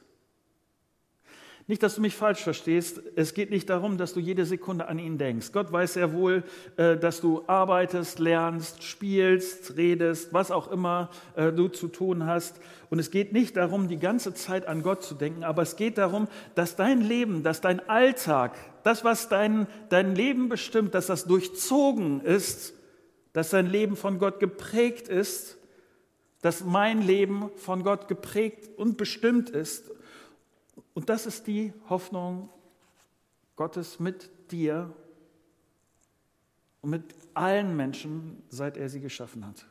Nicht, 1.66 1.82
dass 1.82 1.96
du 1.96 2.02
mich 2.02 2.16
falsch 2.16 2.42
verstehst. 2.42 3.02
Es 3.16 3.34
geht 3.34 3.50
nicht 3.50 3.70
darum, 3.70 3.98
dass 3.98 4.14
du 4.14 4.20
jede 4.20 4.46
Sekunde 4.46 4.90
an 4.90 5.00
ihn 5.00 5.18
denkst. 5.18 5.54
Gott 5.54 5.72
weiß 5.72 5.94
sehr 5.94 6.12
wohl, 6.12 6.44
äh, 6.76 6.98
dass 6.98 7.22
du 7.22 7.44
arbeitest, 7.48 8.20
lernst, 8.20 8.84
spielst, 8.84 9.78
redest, 9.78 10.34
was 10.34 10.52
auch 10.52 10.70
immer 10.70 11.10
äh, 11.38 11.54
du 11.54 11.70
zu 11.70 11.88
tun 11.88 12.26
hast. 12.26 12.60
Und 12.90 13.00
es 13.00 13.12
geht 13.12 13.32
nicht 13.32 13.56
darum, 13.56 13.88
die 13.88 13.98
ganze 13.98 14.34
Zeit 14.34 14.68
an 14.68 14.84
Gott 14.84 15.04
zu 15.04 15.16
denken, 15.16 15.46
aber 15.46 15.62
es 15.62 15.78
geht 15.78 15.98
darum, 15.98 16.28
dass 16.54 16.76
dein 16.76 17.00
Leben, 17.00 17.44
dass 17.44 17.62
dein 17.62 17.88
Alltag, 17.88 18.58
das, 18.84 19.06
was 19.06 19.30
dein, 19.30 19.68
dein 19.88 20.16
Leben 20.16 20.50
bestimmt, 20.50 20.94
dass 20.94 21.08
das 21.08 21.24
durchzogen 21.24 22.20
ist, 22.20 22.74
dass 23.32 23.52
dein 23.52 23.68
Leben 23.68 23.96
von 23.96 24.20
Gott 24.20 24.42
geprägt 24.42 25.08
ist, 25.08 25.58
dass 26.42 26.66
mein 26.66 27.02
Leben 27.02 27.50
von 27.56 27.84
Gott 27.84 28.10
geprägt 28.10 28.78
und 28.78 28.98
bestimmt 28.98 29.50
ist 29.50 29.90
und 30.94 31.10
das 31.10 31.26
ist 31.26 31.48
die 31.48 31.74
Hoffnung 31.90 32.50
Gottes 33.56 34.00
mit 34.00 34.30
dir 34.52 34.94
und 36.82 36.90
mit 36.90 37.04
allen 37.34 37.76
Menschen, 37.76 38.44
seit 38.50 38.78
er 38.78 38.90
sie 38.90 39.00
geschaffen 39.00 39.46
hat. 39.46 39.66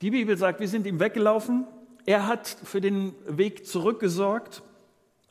Die 0.00 0.10
Bibel 0.10 0.36
sagt, 0.36 0.60
wir 0.60 0.68
sind 0.68 0.86
ihm 0.86 1.00
weggelaufen. 1.00 1.66
Er 2.06 2.26
hat 2.26 2.46
für 2.46 2.80
den 2.80 3.14
Weg 3.26 3.66
zurückgesorgt. 3.66 4.62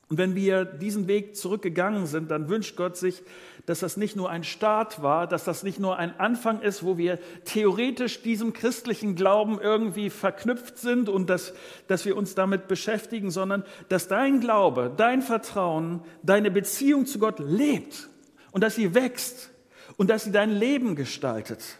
Und 0.09 0.17
wenn 0.17 0.35
wir 0.35 0.63
diesen 0.63 1.07
Weg 1.07 1.35
zurückgegangen 1.35 2.05
sind, 2.05 2.31
dann 2.31 2.47
wünscht 2.47 2.77
Gott 2.77 2.95
sich, 2.95 3.23
dass 3.65 3.79
das 3.81 3.97
nicht 3.97 4.15
nur 4.15 4.29
ein 4.29 4.45
Start 4.45 5.03
war, 5.03 5.27
dass 5.27 5.43
das 5.43 5.63
nicht 5.63 5.79
nur 5.79 5.97
ein 5.97 6.17
Anfang 6.17 6.61
ist, 6.61 6.83
wo 6.83 6.97
wir 6.97 7.19
theoretisch 7.43 8.21
diesem 8.21 8.53
christlichen 8.53 9.15
Glauben 9.15 9.59
irgendwie 9.59 10.09
verknüpft 10.09 10.77
sind 10.77 11.09
und 11.09 11.29
dass, 11.29 11.53
dass 11.87 12.05
wir 12.05 12.15
uns 12.15 12.35
damit 12.35 12.69
beschäftigen, 12.69 13.29
sondern 13.29 13.65
dass 13.89 14.07
dein 14.07 14.39
Glaube, 14.39 14.93
dein 14.95 15.21
Vertrauen, 15.21 16.01
deine 16.23 16.51
Beziehung 16.51 17.05
zu 17.05 17.19
Gott 17.19 17.39
lebt 17.39 18.07
und 18.53 18.63
dass 18.63 18.75
sie 18.75 18.95
wächst 18.95 19.49
und 19.97 20.09
dass 20.09 20.23
sie 20.23 20.31
dein 20.31 20.51
Leben 20.51 20.95
gestaltet. 20.95 21.79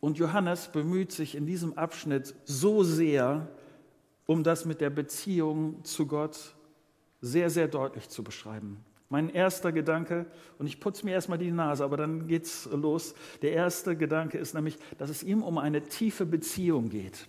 Und 0.00 0.18
Johannes 0.18 0.68
bemüht 0.68 1.12
sich 1.12 1.34
in 1.34 1.46
diesem 1.46 1.78
Abschnitt 1.78 2.34
so 2.44 2.82
sehr, 2.82 3.48
um 4.26 4.44
das 4.44 4.64
mit 4.64 4.80
der 4.80 4.90
Beziehung 4.90 5.84
zu 5.84 6.06
Gott 6.06 6.54
sehr, 7.20 7.50
sehr 7.50 7.68
deutlich 7.68 8.08
zu 8.08 8.22
beschreiben. 8.24 8.84
Mein 9.08 9.28
erster 9.28 9.72
Gedanke, 9.72 10.26
und 10.58 10.66
ich 10.66 10.80
putze 10.80 11.04
mir 11.04 11.12
erstmal 11.12 11.38
die 11.38 11.50
Nase, 11.50 11.84
aber 11.84 11.98
dann 11.98 12.28
geht's 12.28 12.66
los. 12.72 13.14
Der 13.42 13.52
erste 13.52 13.94
Gedanke 13.94 14.38
ist 14.38 14.54
nämlich, 14.54 14.78
dass 14.96 15.10
es 15.10 15.22
ihm 15.22 15.42
um 15.42 15.58
eine 15.58 15.82
tiefe 15.82 16.24
Beziehung 16.24 16.88
geht. 16.88 17.26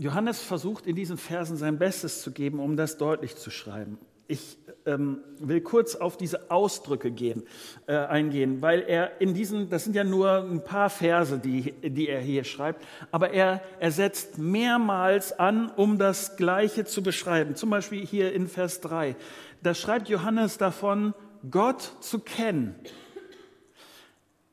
Johannes 0.00 0.40
versucht 0.40 0.86
in 0.86 0.96
diesen 0.96 1.18
Versen 1.18 1.58
sein 1.58 1.78
Bestes 1.78 2.22
zu 2.22 2.30
geben, 2.30 2.58
um 2.58 2.74
das 2.74 2.96
deutlich 2.96 3.36
zu 3.36 3.50
schreiben. 3.50 3.98
Ich 4.28 4.56
ähm, 4.86 5.18
will 5.38 5.60
kurz 5.60 5.94
auf 5.94 6.16
diese 6.16 6.50
Ausdrücke 6.50 7.10
gehen, 7.10 7.42
äh, 7.86 7.96
eingehen, 7.96 8.62
weil 8.62 8.80
er 8.80 9.20
in 9.20 9.34
diesen, 9.34 9.68
das 9.68 9.84
sind 9.84 9.94
ja 9.94 10.04
nur 10.04 10.38
ein 10.38 10.64
paar 10.64 10.88
Verse, 10.88 11.38
die, 11.38 11.74
die 11.82 12.08
er 12.08 12.20
hier 12.20 12.44
schreibt, 12.44 12.82
aber 13.10 13.32
er, 13.34 13.60
er 13.78 13.90
setzt 13.90 14.38
mehrmals 14.38 15.38
an, 15.38 15.68
um 15.68 15.98
das 15.98 16.36
Gleiche 16.36 16.86
zu 16.86 17.02
beschreiben. 17.02 17.54
Zum 17.54 17.68
Beispiel 17.68 18.06
hier 18.06 18.32
in 18.32 18.48
Vers 18.48 18.80
3. 18.80 19.16
Da 19.62 19.74
schreibt 19.74 20.08
Johannes 20.08 20.56
davon, 20.56 21.12
Gott 21.50 21.92
zu 22.00 22.20
kennen. 22.20 22.74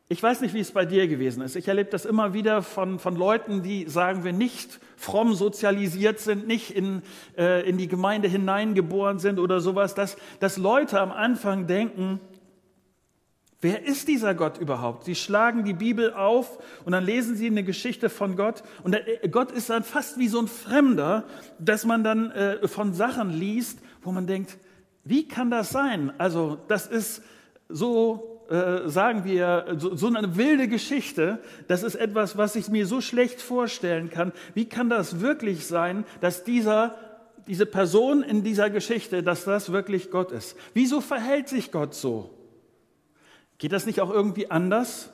Ich 0.09 0.23
weiß 0.23 0.39
nicht, 0.39 0.53
wie 0.53 0.61
es 0.61 0.71
bei 0.71 0.85
dir 0.85 1.05
gewesen 1.09 1.41
ist. 1.41 1.57
Ich 1.57 1.67
erlebe 1.67 1.89
das 1.89 2.05
immer 2.05 2.33
wieder 2.33 2.61
von, 2.61 2.97
von 2.97 3.17
Leuten, 3.17 3.61
die, 3.61 3.89
sagen 3.89 4.23
wir, 4.23 4.31
nicht 4.31 4.79
fromm 4.95 5.33
sozialisiert 5.33 6.19
sind, 6.19 6.47
nicht 6.47 6.71
in, 6.71 7.01
äh, 7.37 7.67
in 7.67 7.77
die 7.77 7.89
Gemeinde 7.89 8.29
hineingeboren 8.29 9.19
sind 9.19 9.37
oder 9.37 9.59
sowas, 9.59 9.95
dass, 9.95 10.15
dass 10.39 10.55
Leute 10.55 11.01
am 11.01 11.11
Anfang 11.11 11.67
denken, 11.67 12.21
wer 13.59 13.85
ist 13.85 14.07
dieser 14.07 14.33
Gott 14.33 14.59
überhaupt? 14.59 15.03
Sie 15.03 15.13
schlagen 15.13 15.65
die 15.65 15.73
Bibel 15.73 16.13
auf 16.13 16.57
und 16.85 16.93
dann 16.93 17.03
lesen 17.03 17.35
sie 17.35 17.47
eine 17.47 17.65
Geschichte 17.65 18.07
von 18.07 18.37
Gott 18.37 18.63
und 18.83 18.93
der, 18.93 19.25
äh, 19.25 19.27
Gott 19.27 19.51
ist 19.51 19.69
dann 19.69 19.83
fast 19.83 20.17
wie 20.17 20.29
so 20.29 20.39
ein 20.39 20.47
Fremder, 20.47 21.25
dass 21.59 21.83
man 21.83 22.05
dann 22.05 22.31
äh, 22.31 22.65
von 22.69 22.93
Sachen 22.93 23.29
liest, 23.29 23.79
wo 24.03 24.13
man 24.13 24.25
denkt, 24.25 24.57
wie 25.03 25.27
kann 25.27 25.51
das 25.51 25.71
sein? 25.71 26.13
Also 26.17 26.59
das 26.69 26.87
ist 26.87 27.21
so 27.67 28.36
äh, 28.49 28.87
sagen 28.89 29.23
wir, 29.25 29.75
so, 29.77 29.95
so 29.95 30.07
eine 30.07 30.37
wilde 30.37 30.67
Geschichte, 30.67 31.39
das 31.67 31.83
ist 31.83 31.95
etwas, 31.95 32.37
was 32.37 32.55
ich 32.55 32.69
mir 32.69 32.85
so 32.85 33.01
schlecht 33.01 33.41
vorstellen 33.41 34.09
kann. 34.09 34.31
Wie 34.53 34.65
kann 34.65 34.89
das 34.89 35.19
wirklich 35.19 35.67
sein, 35.67 36.05
dass 36.21 36.43
dieser, 36.43 36.95
diese 37.47 37.65
Person 37.65 38.23
in 38.23 38.43
dieser 38.43 38.69
Geschichte, 38.69 39.23
dass 39.23 39.43
das 39.43 39.71
wirklich 39.71 40.11
Gott 40.11 40.31
ist? 40.31 40.55
Wieso 40.73 41.01
verhält 41.01 41.49
sich 41.49 41.71
Gott 41.71 41.93
so? 41.93 42.29
Geht 43.57 43.71
das 43.71 43.85
nicht 43.85 44.01
auch 44.01 44.11
irgendwie 44.11 44.49
anders? 44.49 45.11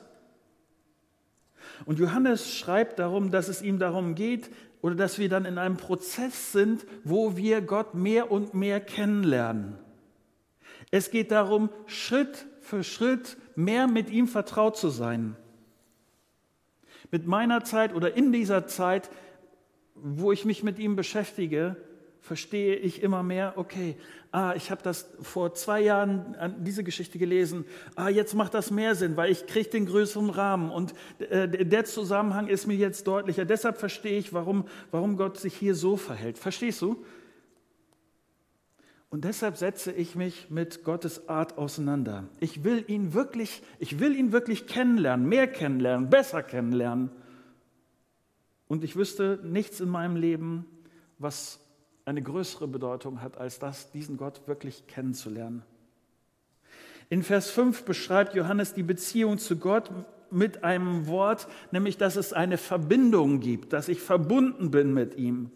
Und 1.86 1.98
Johannes 1.98 2.54
schreibt 2.54 2.98
darum, 2.98 3.30
dass 3.30 3.48
es 3.48 3.62
ihm 3.62 3.78
darum 3.78 4.14
geht, 4.14 4.50
oder 4.84 4.94
dass 4.94 5.18
wir 5.18 5.30
dann 5.30 5.46
in 5.46 5.56
einem 5.56 5.78
Prozess 5.78 6.52
sind, 6.52 6.84
wo 7.04 7.38
wir 7.38 7.62
Gott 7.62 7.94
mehr 7.94 8.30
und 8.30 8.52
mehr 8.52 8.80
kennenlernen. 8.80 9.78
Es 10.90 11.10
geht 11.10 11.30
darum, 11.30 11.70
Schritt 11.86 12.46
für 12.64 12.82
Schritt 12.82 13.36
mehr 13.54 13.86
mit 13.86 14.10
ihm 14.10 14.26
vertraut 14.26 14.76
zu 14.76 14.88
sein. 14.88 15.36
Mit 17.10 17.26
meiner 17.26 17.62
Zeit 17.62 17.94
oder 17.94 18.16
in 18.16 18.32
dieser 18.32 18.66
Zeit, 18.66 19.10
wo 19.94 20.32
ich 20.32 20.44
mich 20.44 20.62
mit 20.62 20.78
ihm 20.78 20.96
beschäftige, 20.96 21.76
verstehe 22.20 22.76
ich 22.76 23.02
immer 23.02 23.22
mehr, 23.22 23.52
okay, 23.56 23.96
ah, 24.32 24.54
ich 24.56 24.70
habe 24.70 24.82
das 24.82 25.10
vor 25.20 25.52
zwei 25.52 25.82
Jahren 25.82 26.34
an 26.36 26.64
diese 26.64 26.82
Geschichte 26.82 27.18
gelesen, 27.18 27.66
ah, 27.96 28.08
jetzt 28.08 28.34
macht 28.34 28.54
das 28.54 28.70
mehr 28.70 28.94
Sinn, 28.94 29.18
weil 29.18 29.30
ich 29.30 29.46
kriege 29.46 29.68
den 29.68 29.84
größeren 29.84 30.30
Rahmen 30.30 30.70
und 30.70 30.94
äh, 31.18 31.66
der 31.66 31.84
Zusammenhang 31.84 32.48
ist 32.48 32.66
mir 32.66 32.76
jetzt 32.76 33.06
deutlicher. 33.06 33.44
Deshalb 33.44 33.76
verstehe 33.76 34.18
ich, 34.18 34.32
warum, 34.32 34.64
warum 34.90 35.18
Gott 35.18 35.38
sich 35.38 35.54
hier 35.54 35.74
so 35.74 35.98
verhält. 35.98 36.38
Verstehst 36.38 36.80
du? 36.80 37.04
Und 39.14 39.24
deshalb 39.24 39.56
setze 39.56 39.92
ich 39.92 40.16
mich 40.16 40.50
mit 40.50 40.82
Gottes 40.82 41.28
Art 41.28 41.56
auseinander. 41.56 42.24
Ich 42.40 42.64
will 42.64 42.84
ihn 42.88 43.14
wirklich, 43.14 43.62
ich 43.78 44.00
will 44.00 44.16
ihn 44.16 44.32
wirklich 44.32 44.66
kennenlernen, 44.66 45.28
mehr 45.28 45.46
kennenlernen, 45.46 46.10
besser 46.10 46.42
kennenlernen. 46.42 47.12
Und 48.66 48.82
ich 48.82 48.96
wüsste 48.96 49.38
nichts 49.44 49.78
in 49.78 49.88
meinem 49.88 50.16
Leben, 50.16 50.66
was 51.18 51.60
eine 52.04 52.22
größere 52.22 52.66
Bedeutung 52.66 53.22
hat, 53.22 53.38
als 53.38 53.60
das, 53.60 53.92
diesen 53.92 54.16
Gott 54.16 54.48
wirklich 54.48 54.88
kennenzulernen. 54.88 55.62
In 57.08 57.22
Vers 57.22 57.50
5 57.50 57.84
beschreibt 57.84 58.34
Johannes 58.34 58.74
die 58.74 58.82
Beziehung 58.82 59.38
zu 59.38 59.58
Gott 59.58 59.92
mit 60.34 60.64
einem 60.64 61.06
Wort, 61.06 61.48
nämlich 61.70 61.96
dass 61.96 62.16
es 62.16 62.32
eine 62.32 62.58
Verbindung 62.58 63.40
gibt, 63.40 63.72
dass 63.72 63.88
ich 63.88 64.00
verbunden 64.00 64.70
bin 64.70 64.92
mit 64.92 65.16
ihm. 65.16 65.50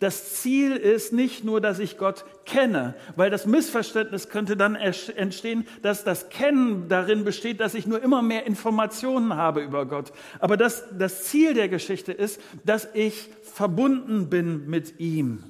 Das 0.00 0.34
Ziel 0.34 0.76
ist 0.76 1.12
nicht 1.12 1.44
nur, 1.44 1.60
dass 1.60 1.78
ich 1.78 1.96
Gott 1.96 2.24
kenne, 2.44 2.94
weil 3.16 3.30
das 3.30 3.46
Missverständnis 3.46 4.28
könnte 4.28 4.56
dann 4.56 4.74
entstehen, 4.74 5.66
dass 5.82 6.04
das 6.04 6.28
Kennen 6.28 6.88
darin 6.88 7.24
besteht, 7.24 7.60
dass 7.60 7.74
ich 7.74 7.86
nur 7.86 8.02
immer 8.02 8.20
mehr 8.20 8.46
Informationen 8.46 9.34
habe 9.36 9.62
über 9.62 9.86
Gott. 9.86 10.12
Aber 10.40 10.56
das, 10.56 10.84
das 10.98 11.24
Ziel 11.24 11.54
der 11.54 11.68
Geschichte 11.68 12.12
ist, 12.12 12.40
dass 12.64 12.88
ich 12.92 13.30
verbunden 13.42 14.28
bin 14.28 14.68
mit 14.68 15.00
ihm. 15.00 15.44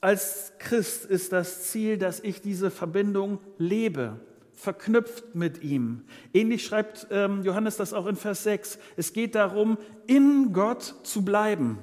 Als 0.00 0.52
Christ 0.58 1.04
ist 1.04 1.32
das 1.32 1.64
Ziel, 1.64 1.98
dass 1.98 2.20
ich 2.20 2.40
diese 2.40 2.70
Verbindung 2.70 3.40
lebe, 3.58 4.20
verknüpft 4.58 5.36
mit 5.36 5.62
ihm. 5.62 6.02
Ähnlich 6.34 6.66
schreibt 6.66 7.06
ähm, 7.10 7.44
Johannes 7.44 7.76
das 7.76 7.94
auch 7.94 8.06
in 8.06 8.16
Vers 8.16 8.42
6. 8.42 8.78
Es 8.96 9.12
geht 9.12 9.36
darum, 9.36 9.78
in 10.08 10.52
Gott 10.52 10.82
zu 11.04 11.24
bleiben. 11.24 11.78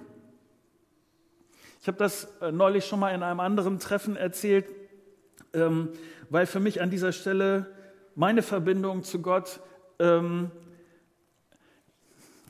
Ich 1.82 1.88
habe 1.88 1.98
das 1.98 2.27
äh, 2.41 2.51
neulich 2.51 2.86
schon 2.86 3.00
mal 3.00 3.15
in 3.15 3.24
einem 3.24 3.39
anderen 3.39 3.79
Treffen 3.79 4.17
erzählt, 4.17 4.65
ähm, 5.53 5.89
weil 6.29 6.46
für 6.48 6.60
mich 6.60 6.82
an 6.82 6.89
dieser 6.89 7.13
Stelle 7.13 7.67
meine 8.13 8.41
Verbindung 8.41 9.03
zu 9.03 9.22
Gott 9.22 9.62
ähm, 10.00 10.51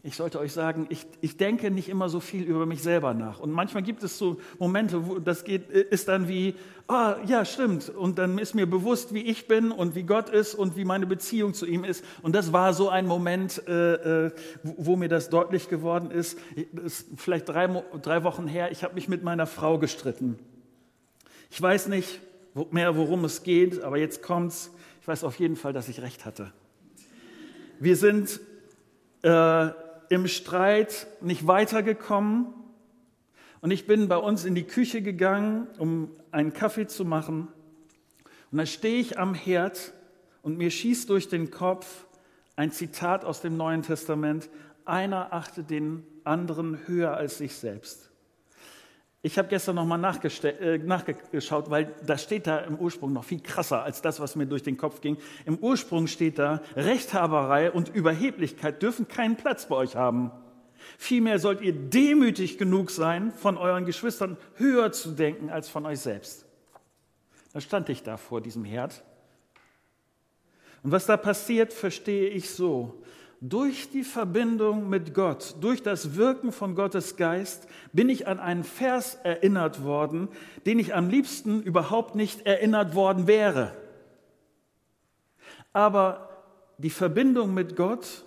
ich 0.05 0.15
sollte 0.15 0.39
euch 0.39 0.53
sagen, 0.53 0.85
ich, 0.89 1.07
ich 1.21 1.35
denke 1.35 1.71
nicht 1.71 1.89
immer 1.89 2.09
so 2.09 2.19
viel 2.19 2.43
über 2.43 2.67
mich 2.67 2.83
selber 2.83 3.15
nach. 3.15 3.39
Und 3.39 3.51
manchmal 3.51 3.81
gibt 3.81 4.03
es 4.03 4.19
so 4.19 4.39
Momente, 4.59 5.07
wo 5.07 5.17
das 5.17 5.43
geht, 5.43 5.71
ist 5.71 6.07
dann 6.07 6.27
wie, 6.27 6.53
ah, 6.87 7.15
ja, 7.25 7.43
stimmt. 7.43 7.89
Und 7.89 8.19
dann 8.19 8.37
ist 8.37 8.53
mir 8.53 8.67
bewusst, 8.67 9.15
wie 9.15 9.23
ich 9.23 9.47
bin 9.47 9.71
und 9.71 9.95
wie 9.95 10.03
Gott 10.03 10.29
ist 10.29 10.53
und 10.53 10.77
wie 10.77 10.85
meine 10.85 11.07
Beziehung 11.07 11.55
zu 11.55 11.65
ihm 11.65 11.83
ist. 11.83 12.05
Und 12.21 12.35
das 12.35 12.53
war 12.53 12.75
so 12.75 12.87
ein 12.87 13.07
Moment, 13.07 13.67
äh, 13.67 14.27
äh 14.27 14.31
wo 14.61 14.95
mir 14.95 15.09
das 15.09 15.31
deutlich 15.31 15.69
geworden 15.69 16.11
ist. 16.11 16.37
Das 16.71 16.85
ist 16.85 17.07
vielleicht 17.15 17.49
drei, 17.49 17.65
drei 17.99 18.23
Wochen 18.23 18.45
her, 18.45 18.71
ich 18.71 18.83
habe 18.83 18.93
mich 18.93 19.09
mit 19.09 19.23
meiner 19.23 19.47
Frau 19.47 19.79
gestritten. 19.79 20.37
Ich 21.49 21.59
weiß 21.59 21.87
nicht 21.87 22.21
mehr, 22.69 22.95
worum 22.95 23.25
es 23.25 23.41
geht, 23.41 23.81
aber 23.81 23.97
jetzt 23.97 24.21
kommt's. 24.21 24.69
Ich 25.01 25.07
weiß 25.07 25.23
auf 25.23 25.39
jeden 25.39 25.55
Fall, 25.55 25.73
dass 25.73 25.89
ich 25.89 26.03
recht 26.03 26.25
hatte. 26.25 26.51
Wir 27.79 27.95
sind 27.95 28.39
äh, 29.23 29.69
im 30.09 30.27
Streit 30.27 31.07
nicht 31.21 31.47
weitergekommen 31.47 32.47
und 33.65 33.71
ich 33.71 33.87
bin 33.87 34.07
bei 34.07 34.17
uns 34.17 34.45
in 34.45 34.53
die 34.53 34.65
Küche 34.65 35.01
gegangen, 35.01 35.67
um 35.79 36.11
einen 36.29 36.53
Kaffee 36.53 36.85
zu 36.85 37.03
machen. 37.03 37.47
Und 38.51 38.59
da 38.59 38.65
stehe 38.67 38.99
ich 38.99 39.17
am 39.17 39.33
Herd 39.33 39.91
und 40.43 40.59
mir 40.59 40.69
schießt 40.69 41.09
durch 41.09 41.29
den 41.29 41.49
Kopf 41.49 42.05
ein 42.55 42.71
Zitat 42.71 43.25
aus 43.25 43.41
dem 43.41 43.57
Neuen 43.57 43.81
Testament. 43.81 44.51
Einer 44.85 45.33
achtet 45.33 45.71
den 45.71 46.03
anderen 46.23 46.87
höher 46.87 47.17
als 47.17 47.39
sich 47.39 47.55
selbst. 47.55 48.11
Ich 49.25 49.39
habe 49.39 49.47
gestern 49.47 49.77
nochmal 49.77 49.97
äh, 50.43 50.77
nachgeschaut, 50.77 51.71
weil 51.71 51.91
da 52.05 52.15
steht 52.15 52.45
da 52.45 52.59
im 52.59 52.75
Ursprung 52.75 53.11
noch 53.11 53.23
viel 53.23 53.39
krasser 53.39 53.81
als 53.81 54.03
das, 54.03 54.19
was 54.19 54.35
mir 54.35 54.45
durch 54.45 54.61
den 54.61 54.77
Kopf 54.77 55.01
ging. 55.01 55.17
Im 55.47 55.57
Ursprung 55.57 56.05
steht 56.05 56.37
da, 56.37 56.61
Rechthaberei 56.75 57.71
und 57.71 57.89
Überheblichkeit 57.89 58.83
dürfen 58.83 59.07
keinen 59.07 59.35
Platz 59.35 59.65
bei 59.65 59.77
euch 59.77 59.95
haben. 59.95 60.29
Vielmehr 60.99 61.39
sollt 61.39 61.61
ihr 61.61 61.73
demütig 61.73 62.59
genug 62.59 62.91
sein, 62.91 63.31
von 63.31 63.57
euren 63.57 63.85
Geschwistern 63.85 64.37
höher 64.57 64.91
zu 64.91 65.09
denken 65.09 65.49
als 65.49 65.69
von 65.69 65.87
euch 65.87 66.01
selbst. 66.01 66.45
Da 67.51 67.61
stand 67.61 67.89
ich 67.89 68.03
da 68.03 68.17
vor 68.17 68.41
diesem 68.41 68.63
Herd. 68.63 69.03
Und 70.83 70.91
was 70.91 71.07
da 71.07 71.17
passiert, 71.17 71.73
verstehe 71.73 72.29
ich 72.29 72.51
so. 72.51 73.01
Durch 73.47 73.91
die 73.91 74.03
Verbindung 74.03 74.89
mit 74.89 75.13
Gott, 75.13 75.57
durch 75.61 75.83
das 75.83 76.15
Wirken 76.15 76.51
von 76.51 76.73
Gottes 76.73 77.15
Geist, 77.15 77.67
bin 77.93 78.09
ich 78.09 78.27
an 78.27 78.39
einen 78.39 78.63
Vers 78.63 79.19
erinnert 79.23 79.83
worden, 79.83 80.29
den 80.65 80.79
ich 80.79 80.95
am 80.95 81.09
liebsten 81.09 81.61
überhaupt 81.61 82.15
nicht 82.15 82.47
erinnert 82.47 82.95
worden 82.95 83.27
wäre. 83.27 83.77
Aber 85.73 86.29
die 86.79 86.89
Verbindung 86.89 87.53
mit 87.53 87.75
Gott, 87.75 88.25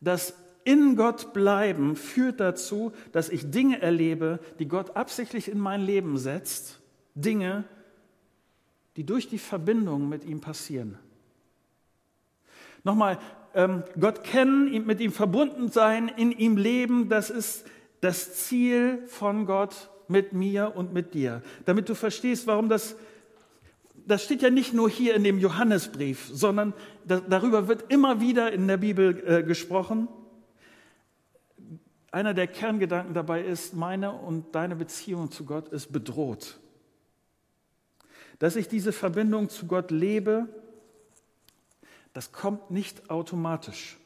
das 0.00 0.34
in 0.62 0.94
Gott 0.94 1.32
bleiben, 1.32 1.96
führt 1.96 2.38
dazu, 2.38 2.92
dass 3.10 3.30
ich 3.30 3.50
Dinge 3.50 3.82
erlebe, 3.82 4.38
die 4.60 4.68
Gott 4.68 4.94
absichtlich 4.94 5.48
in 5.48 5.58
mein 5.58 5.80
Leben 5.80 6.18
setzt, 6.18 6.78
Dinge, 7.16 7.64
die 8.94 9.02
durch 9.02 9.28
die 9.28 9.38
Verbindung 9.38 10.08
mit 10.08 10.24
ihm 10.24 10.40
passieren. 10.40 11.00
Nochmal, 12.84 13.18
Gott 13.98 14.22
kennen, 14.22 14.86
mit 14.86 15.00
ihm 15.00 15.12
verbunden 15.12 15.70
sein, 15.70 16.08
in 16.14 16.30
ihm 16.30 16.58
leben, 16.58 17.08
das 17.08 17.30
ist 17.30 17.64
das 18.02 18.34
Ziel 18.34 19.02
von 19.06 19.46
Gott 19.46 19.88
mit 20.08 20.34
mir 20.34 20.76
und 20.76 20.92
mit 20.92 21.14
dir. 21.14 21.42
Damit 21.64 21.88
du 21.88 21.94
verstehst, 21.94 22.46
warum 22.46 22.68
das, 22.68 22.96
das 24.06 24.22
steht 24.22 24.42
ja 24.42 24.50
nicht 24.50 24.74
nur 24.74 24.90
hier 24.90 25.14
in 25.14 25.24
dem 25.24 25.38
Johannesbrief, 25.38 26.28
sondern 26.30 26.74
da, 27.06 27.20
darüber 27.20 27.66
wird 27.66 27.90
immer 27.90 28.20
wieder 28.20 28.52
in 28.52 28.68
der 28.68 28.76
Bibel 28.76 29.22
äh, 29.26 29.42
gesprochen. 29.42 30.08
Einer 32.10 32.34
der 32.34 32.48
Kerngedanken 32.48 33.14
dabei 33.14 33.42
ist, 33.42 33.74
meine 33.74 34.12
und 34.12 34.54
deine 34.54 34.76
Beziehung 34.76 35.30
zu 35.30 35.46
Gott 35.46 35.68
ist 35.68 35.92
bedroht. 35.92 36.58
Dass 38.38 38.54
ich 38.54 38.68
diese 38.68 38.92
Verbindung 38.92 39.48
zu 39.48 39.66
Gott 39.66 39.90
lebe, 39.90 40.46
das 42.16 42.32
kommt 42.32 42.70
nicht 42.70 43.10
automatisch. 43.10 43.98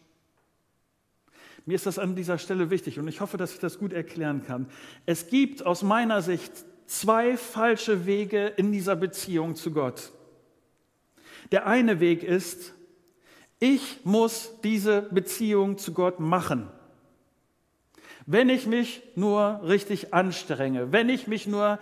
Mir 1.64 1.76
ist 1.76 1.86
das 1.86 2.00
an 2.00 2.16
dieser 2.16 2.38
Stelle 2.38 2.68
wichtig 2.68 2.98
und 2.98 3.06
ich 3.06 3.20
hoffe, 3.20 3.36
dass 3.36 3.52
ich 3.52 3.60
das 3.60 3.78
gut 3.78 3.92
erklären 3.92 4.42
kann. 4.44 4.66
Es 5.06 5.28
gibt 5.28 5.64
aus 5.64 5.84
meiner 5.84 6.20
Sicht 6.20 6.52
zwei 6.86 7.36
falsche 7.36 8.06
Wege 8.06 8.48
in 8.48 8.72
dieser 8.72 8.96
Beziehung 8.96 9.54
zu 9.54 9.70
Gott. 9.70 10.10
Der 11.52 11.68
eine 11.68 12.00
Weg 12.00 12.24
ist, 12.24 12.74
ich 13.60 14.00
muss 14.02 14.54
diese 14.64 15.02
Beziehung 15.02 15.78
zu 15.78 15.94
Gott 15.94 16.18
machen. 16.18 16.68
Wenn 18.26 18.48
ich 18.48 18.66
mich 18.66 19.04
nur 19.14 19.60
richtig 19.62 20.12
anstrenge, 20.12 20.90
wenn 20.90 21.08
ich 21.08 21.28
mich 21.28 21.46
nur 21.46 21.78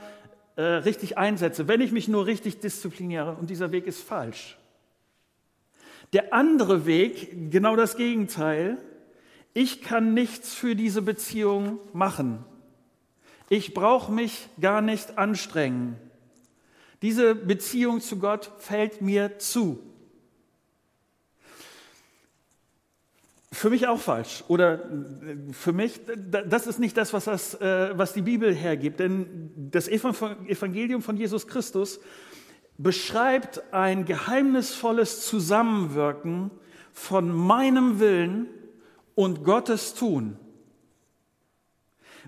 äh, 0.57 0.62
richtig 0.62 1.17
einsetze, 1.17 1.69
wenn 1.69 1.81
ich 1.81 1.91
mich 1.91 2.07
nur 2.07 2.27
richtig 2.27 2.61
diszipliniere, 2.61 3.35
und 3.37 3.49
dieser 3.49 3.73
Weg 3.73 3.87
ist 3.87 4.03
falsch. 4.03 4.59
Der 6.12 6.33
andere 6.33 6.87
Weg, 6.87 7.51
genau 7.51 7.77
das 7.77 7.97
Gegenteil, 7.97 8.79
ich 9.55 9.83
kann 9.83 10.14
nichts 10.14 10.55
für 10.55 10.75
diese 10.75 11.03
Beziehung 11.03 11.79
machen. 11.92 12.44
Ich 13.51 13.75
brauche 13.75 14.12
mich 14.12 14.49
gar 14.61 14.81
nicht 14.81 15.18
anstrengen. 15.18 15.97
Diese 17.03 17.35
Beziehung 17.35 18.01
zu 18.01 18.18
Gott 18.18 18.51
fällt 18.59 19.01
mir 19.01 19.38
zu. 19.38 19.81
Für 23.51 23.71
mich 23.71 23.87
auch 23.87 23.99
falsch. 23.99 24.44
Oder 24.49 24.75
äh, 24.75 25.53
für 25.53 25.73
mich, 25.73 26.01
das 26.16 26.66
ist 26.66 26.79
nicht 26.79 26.97
das, 26.97 27.12
was, 27.12 27.25
das, 27.25 27.55
äh, 27.55 27.97
was 27.97 28.12
die 28.12 28.23
Bibel 28.23 28.55
hergibt. 28.55 29.01
Denn 29.01 29.51
das 29.57 29.88
Evangelium 29.88 31.03
von 31.03 31.16
Jesus 31.16 31.47
Christus 31.47 31.99
beschreibt 32.79 33.75
ein 33.75 34.05
geheimnisvolles 34.05 35.27
Zusammenwirken 35.27 36.51
von 36.93 37.31
meinem 37.31 38.01
Willen 38.01 38.47
und 39.14 39.45
Gottes 39.45 39.95
Tun. 39.95 40.37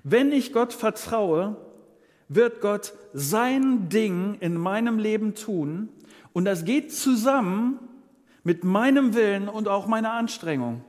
Wenn 0.03 0.33
ich 0.33 0.53
Gott 0.53 0.73
vertraue, 0.73 1.57
wird 2.29 2.61
Gott 2.61 2.93
sein 3.13 3.89
Ding 3.89 4.37
in 4.41 4.57
meinem 4.57 4.99
Leben 4.99 5.35
tun 5.35 5.89
und 6.33 6.45
das 6.45 6.65
geht 6.65 6.93
zusammen 6.93 7.79
mit 8.43 8.65
meinem 8.65 9.15
Willen 9.15 9.49
und 9.49 9.69
auch 9.69 9.87
meiner 9.87 10.13
Anstrengung. 10.13 10.85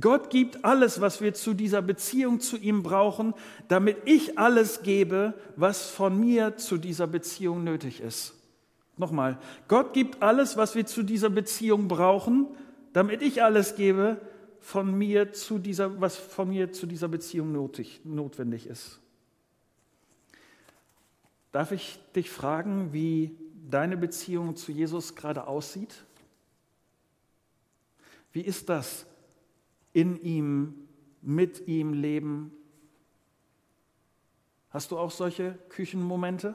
Gott 0.00 0.28
gibt 0.30 0.64
alles, 0.64 1.00
was 1.00 1.20
wir 1.20 1.34
zu 1.34 1.54
dieser 1.54 1.80
Beziehung 1.80 2.40
zu 2.40 2.56
ihm 2.56 2.82
brauchen, 2.82 3.32
damit 3.68 3.96
ich 4.06 4.38
alles 4.38 4.82
gebe, 4.82 5.34
was 5.54 5.88
von 5.88 6.18
mir 6.18 6.56
zu 6.56 6.78
dieser 6.78 7.06
Beziehung 7.06 7.62
nötig 7.62 8.00
ist. 8.00 8.34
Nochmal, 8.96 9.38
Gott 9.68 9.92
gibt 9.92 10.22
alles, 10.22 10.56
was 10.56 10.74
wir 10.74 10.86
zu 10.86 11.02
dieser 11.04 11.30
Beziehung 11.30 11.86
brauchen, 11.86 12.46
damit 12.92 13.22
ich 13.22 13.42
alles 13.42 13.76
gebe, 13.76 14.20
von 14.60 14.96
mir 14.96 15.32
zu 15.32 15.58
dieser, 15.58 16.00
was 16.00 16.16
von 16.16 16.48
mir 16.48 16.72
zu 16.72 16.86
dieser 16.86 17.08
Beziehung 17.08 17.52
nötig, 17.52 18.00
notwendig 18.02 18.66
ist. 18.66 18.98
Darf 21.52 21.70
ich 21.70 22.00
dich 22.16 22.30
fragen, 22.30 22.92
wie 22.92 23.36
deine 23.70 23.96
Beziehung 23.96 24.56
zu 24.56 24.72
Jesus 24.72 25.14
gerade 25.14 25.46
aussieht? 25.46 26.02
Wie 28.32 28.40
ist 28.40 28.68
das? 28.68 29.06
In 29.94 30.20
ihm, 30.20 30.74
mit 31.22 31.66
ihm 31.66 31.94
leben. 31.94 32.52
Hast 34.68 34.90
du 34.90 34.98
auch 34.98 35.10
solche 35.10 35.58
Küchenmomente? 35.70 36.54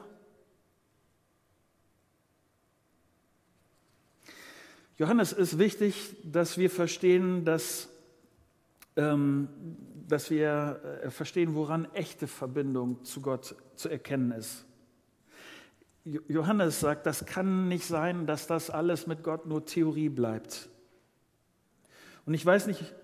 Johannes 4.98 5.32
ist 5.32 5.58
wichtig, 5.58 6.14
dass 6.22 6.58
wir 6.58 6.68
verstehen, 6.68 7.46
dass, 7.46 7.88
ähm, 8.96 9.48
dass 10.06 10.30
wir 10.30 11.00
äh, 11.02 11.10
verstehen, 11.10 11.54
woran 11.54 11.86
echte 11.94 12.26
Verbindung 12.26 13.02
zu 13.04 13.22
Gott 13.22 13.56
zu 13.74 13.88
erkennen 13.88 14.32
ist. 14.32 14.66
Johannes 16.04 16.80
sagt, 16.80 17.06
das 17.06 17.24
kann 17.24 17.68
nicht 17.68 17.86
sein, 17.86 18.26
dass 18.26 18.46
das 18.46 18.68
alles 18.68 19.06
mit 19.06 19.22
Gott 19.22 19.46
nur 19.46 19.64
Theorie 19.64 20.10
bleibt. 20.10 20.68
Und 22.26 22.34
ich 22.34 22.44
weiß 22.44 22.66
nicht, 22.66 22.94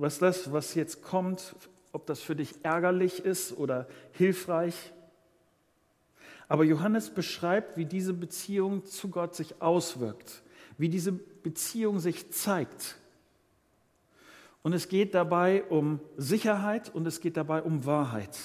was 0.00 0.18
das, 0.18 0.52
was 0.52 0.74
jetzt 0.74 1.02
kommt, 1.02 1.54
ob 1.92 2.06
das 2.06 2.20
für 2.20 2.34
dich 2.34 2.54
ärgerlich 2.62 3.24
ist 3.24 3.56
oder 3.56 3.86
hilfreich. 4.12 4.92
Aber 6.48 6.64
Johannes 6.64 7.10
beschreibt, 7.10 7.76
wie 7.76 7.84
diese 7.84 8.12
Beziehung 8.12 8.84
zu 8.84 9.08
Gott 9.08 9.34
sich 9.34 9.60
auswirkt, 9.60 10.42
wie 10.78 10.88
diese 10.88 11.12
Beziehung 11.12 12.00
sich 12.00 12.32
zeigt. 12.32 12.96
Und 14.62 14.72
es 14.72 14.88
geht 14.88 15.14
dabei 15.14 15.64
um 15.64 16.00
Sicherheit 16.16 16.94
und 16.94 17.06
es 17.06 17.20
geht 17.20 17.36
dabei 17.36 17.62
um 17.62 17.84
Wahrheit. 17.86 18.38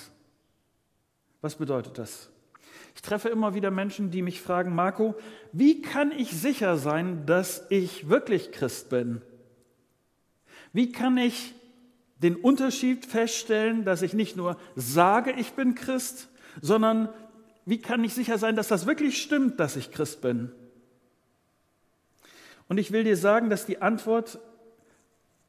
Was 1.42 1.56
bedeutet 1.56 1.98
das? 1.98 2.30
Ich 2.96 3.02
treffe 3.02 3.30
immer 3.30 3.54
wieder 3.54 3.72
Menschen, 3.72 4.12
die 4.12 4.22
mich 4.22 4.42
fragen, 4.42 4.74
Marco, 4.74 5.16
wie 5.52 5.82
kann 5.82 6.12
ich 6.12 6.32
sicher 6.32 6.78
sein, 6.78 7.26
dass 7.26 7.66
ich 7.70 8.10
wirklich 8.10 8.52
Christ 8.52 8.90
bin? 8.90 9.22
Wie 10.76 10.92
kann 10.92 11.18
ich 11.18 11.56
den 12.22 12.36
Unterschied 12.36 13.06
feststellen, 13.06 13.86
dass 13.86 14.02
ich 14.02 14.14
nicht 14.14 14.36
nur 14.36 14.58
sage, 14.76 15.32
ich 15.32 15.54
bin 15.54 15.74
Christ, 15.74 16.28
sondern 16.62 17.08
wie 17.66 17.80
kann 17.80 18.04
ich 18.04 18.14
sicher 18.14 18.38
sein, 18.38 18.58
dass 18.58 18.68
das 18.68 18.86
wirklich 18.86 19.22
stimmt, 19.22 19.58
dass 19.62 19.78
ich 19.78 19.92
Christ 19.92 20.20
bin? 20.20 20.52
Und 22.68 22.78
ich 22.78 22.92
will 22.92 23.06
dir 23.06 23.16
sagen, 23.16 23.50
dass 23.50 23.66
die 23.66 23.82
Antwort 23.82 24.38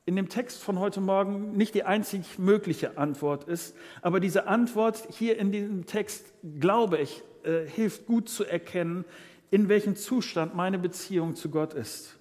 in 0.05 0.15
dem 0.15 0.29
Text 0.29 0.63
von 0.63 0.79
heute 0.79 1.01
Morgen 1.01 1.57
nicht 1.57 1.75
die 1.75 1.83
einzig 1.83 2.39
mögliche 2.39 2.97
Antwort 2.97 3.49
ist, 3.49 3.75
aber 4.03 4.21
diese 4.21 4.47
Antwort 4.47 5.09
hier 5.11 5.39
in 5.41 5.51
diesem 5.51 5.87
Text, 5.87 6.25
glaube 6.61 6.99
ich, 6.99 7.25
äh, 7.43 7.67
hilft 7.67 8.07
gut 8.07 8.29
zu 8.29 8.45
erkennen, 8.45 9.05
in 9.51 9.69
welchem 9.69 9.97
Zustand 9.97 10.55
meine 10.55 10.79
Beziehung 10.79 11.35
zu 11.35 11.51
Gott 11.51 11.75
ist. 11.75 12.16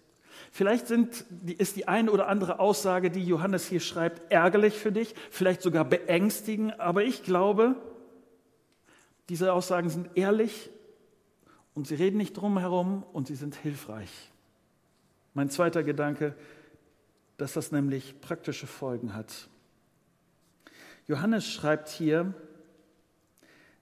Vielleicht 0.55 0.87
sind, 0.87 1.25
ist 1.57 1.75
die 1.75 1.89
eine 1.89 2.09
oder 2.09 2.29
andere 2.29 2.59
Aussage, 2.59 3.11
die 3.11 3.25
Johannes 3.25 3.67
hier 3.67 3.81
schreibt, 3.81 4.31
ärgerlich 4.31 4.75
für 4.75 4.93
dich, 4.93 5.13
vielleicht 5.29 5.61
sogar 5.61 5.83
beängstigend, 5.83 6.79
aber 6.79 7.03
ich 7.03 7.23
glaube, 7.23 7.75
diese 9.27 9.51
Aussagen 9.51 9.89
sind 9.89 10.11
ehrlich 10.15 10.69
und 11.73 11.87
sie 11.87 11.95
reden 11.95 12.15
nicht 12.15 12.37
drum 12.37 12.57
herum 12.57 13.03
und 13.11 13.27
sie 13.27 13.35
sind 13.35 13.55
hilfreich. 13.55 14.31
Mein 15.33 15.49
zweiter 15.49 15.83
Gedanke, 15.83 16.37
dass 17.35 17.51
das 17.51 17.73
nämlich 17.73 18.21
praktische 18.21 18.65
Folgen 18.65 19.13
hat. 19.13 19.49
Johannes 21.05 21.45
schreibt 21.45 21.89
hier, 21.89 22.33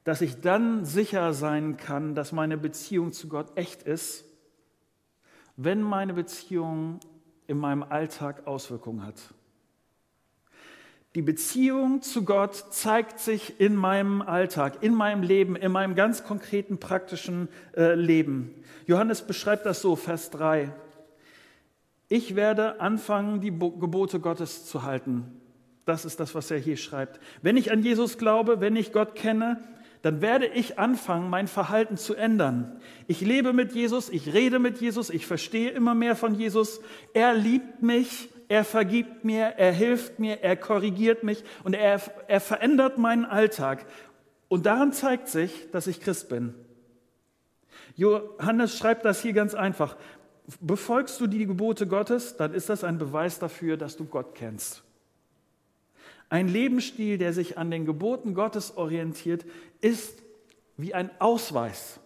dass 0.05 0.21
ich 0.21 0.41
dann 0.41 0.85
sicher 0.85 1.33
sein 1.33 1.77
kann, 1.77 2.15
dass 2.15 2.31
meine 2.31 2.57
Beziehung 2.57 3.11
zu 3.11 3.27
Gott 3.27 3.55
echt 3.59 3.83
ist, 3.83 4.25
wenn 5.55 5.81
meine 5.81 6.13
Beziehung 6.13 6.99
in 7.47 7.57
meinem 7.57 7.83
Alltag 7.83 8.47
Auswirkungen 8.47 9.05
hat. 9.05 9.33
Die 11.15 11.21
Beziehung 11.21 12.01
zu 12.01 12.25
Gott 12.25 12.55
zeigt 12.71 13.19
sich 13.19 13.59
in 13.59 13.75
meinem 13.75 14.23
Alltag, 14.23 14.81
in 14.81 14.95
meinem 14.95 15.21
Leben, 15.21 15.55
in 15.55 15.71
meinem 15.71 15.93
ganz 15.93 16.23
konkreten 16.23 16.79
praktischen 16.79 17.49
äh, 17.77 17.93
Leben. 17.93 18.55
Johannes 18.87 19.21
beschreibt 19.21 19.65
das 19.67 19.81
so, 19.81 19.95
Vers 19.95 20.31
3. 20.31 20.73
Ich 22.09 22.35
werde 22.35 22.81
anfangen, 22.81 23.41
die 23.41 23.51
Gebote 23.51 24.19
Gottes 24.19 24.65
zu 24.65 24.83
halten. 24.83 25.39
Das 25.85 26.05
ist 26.05 26.19
das, 26.19 26.33
was 26.33 26.49
er 26.49 26.57
hier 26.57 26.77
schreibt. 26.77 27.19
Wenn 27.41 27.57
ich 27.57 27.71
an 27.71 27.83
Jesus 27.83 28.17
glaube, 28.17 28.59
wenn 28.59 28.75
ich 28.75 28.91
Gott 28.91 29.13
kenne, 29.13 29.61
dann 30.03 30.21
werde 30.21 30.45
ich 30.47 30.77
anfangen, 30.77 31.29
mein 31.29 31.47
Verhalten 31.47 31.95
zu 31.95 32.13
ändern. 32.13 32.77
Ich 33.07 33.21
lebe 33.21 33.53
mit 33.53 33.71
Jesus, 33.71 34.09
ich 34.09 34.33
rede 34.33 34.59
mit 34.59 34.81
Jesus, 34.81 35.09
ich 35.09 35.25
verstehe 35.25 35.69
immer 35.69 35.95
mehr 35.95 36.17
von 36.17 36.35
Jesus. 36.35 36.81
Er 37.13 37.33
liebt 37.33 37.81
mich, 37.81 38.27
er 38.49 38.65
vergibt 38.65 39.23
mir, 39.23 39.45
er 39.45 39.71
hilft 39.71 40.19
mir, 40.19 40.41
er 40.41 40.57
korrigiert 40.57 41.23
mich 41.23 41.41
und 41.63 41.73
er, 41.73 42.01
er 42.27 42.41
verändert 42.41 42.97
meinen 42.97 43.23
Alltag. 43.23 43.85
Und 44.49 44.65
daran 44.65 44.91
zeigt 44.91 45.29
sich, 45.29 45.71
dass 45.71 45.87
ich 45.87 46.01
Christ 46.01 46.27
bin. 46.27 46.53
Johannes 47.95 48.77
schreibt 48.77 49.05
das 49.05 49.21
hier 49.21 49.33
ganz 49.33 49.55
einfach. 49.55 49.95
Befolgst 50.59 51.21
du 51.21 51.27
die 51.27 51.45
Gebote 51.45 51.87
Gottes, 51.87 52.35
dann 52.35 52.53
ist 52.53 52.67
das 52.67 52.83
ein 52.83 52.97
Beweis 52.97 53.39
dafür, 53.39 53.77
dass 53.77 53.95
du 53.95 54.03
Gott 54.03 54.35
kennst. 54.35 54.83
Ein 56.33 56.47
Lebensstil, 56.47 57.19
der 57.19 57.31
sich 57.31 57.59
an 57.59 57.69
den 57.69 57.85
Geboten 57.85 58.33
Gottes 58.33 58.75
orientiert, 58.75 59.45
ist 59.81 60.23
wie 60.77 60.95
ein 60.95 61.11
Ausweis. 61.19 61.99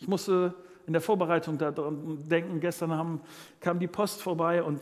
Ich 0.00 0.08
musste 0.08 0.52
in 0.84 0.94
der 0.94 1.00
Vorbereitung 1.00 1.58
daran 1.58 2.28
denken, 2.28 2.58
gestern 2.58 2.90
haben, 2.90 3.20
kam 3.60 3.78
die 3.78 3.86
Post 3.86 4.20
vorbei 4.20 4.64
und 4.64 4.80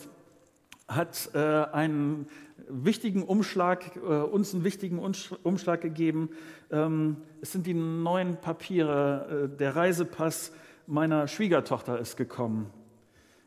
hat 0.88 1.28
äh, 1.34 1.38
einen 1.38 2.26
wichtigen 2.68 3.22
Umschlag, 3.22 3.96
äh, 3.96 4.00
uns 4.00 4.54
einen 4.54 4.64
wichtigen 4.64 4.98
Umschlag 4.98 5.82
gegeben. 5.82 6.30
Ähm, 6.70 7.18
es 7.42 7.52
sind 7.52 7.66
die 7.66 7.74
neuen 7.74 8.38
Papiere, 8.38 9.50
äh, 9.52 9.58
der 9.58 9.76
Reisepass 9.76 10.52
meiner 10.86 11.28
Schwiegertochter 11.28 11.98
ist 11.98 12.16
gekommen. 12.16 12.70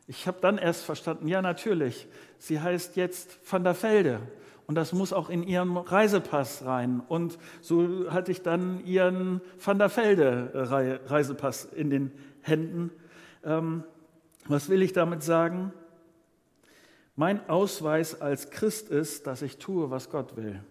Ich 0.06 0.28
habe 0.28 0.38
dann 0.40 0.58
erst 0.58 0.84
verstanden, 0.84 1.26
ja 1.26 1.42
natürlich, 1.42 2.06
sie 2.38 2.60
heißt 2.60 2.94
jetzt 2.94 3.36
Van 3.50 3.64
der 3.64 3.74
Velde. 3.82 4.20
Und 4.70 4.76
das 4.76 4.92
muss 4.92 5.12
auch 5.12 5.30
in 5.30 5.42
ihren 5.42 5.76
Reisepass 5.76 6.64
rein. 6.64 7.00
Und 7.00 7.38
so 7.60 8.08
hatte 8.12 8.30
ich 8.30 8.42
dann 8.42 8.86
ihren 8.86 9.40
Van 9.58 9.80
der 9.80 9.88
Velde 9.96 10.52
Reisepass 11.08 11.64
in 11.64 11.90
den 11.90 12.12
Händen. 12.40 12.92
Ähm, 13.42 13.82
was 14.46 14.68
will 14.68 14.82
ich 14.82 14.92
damit 14.92 15.24
sagen? 15.24 15.72
Mein 17.16 17.50
Ausweis 17.50 18.20
als 18.20 18.50
Christ 18.50 18.90
ist, 18.90 19.26
dass 19.26 19.42
ich 19.42 19.58
tue, 19.58 19.90
was 19.90 20.08
Gott 20.08 20.36
will. 20.36 20.62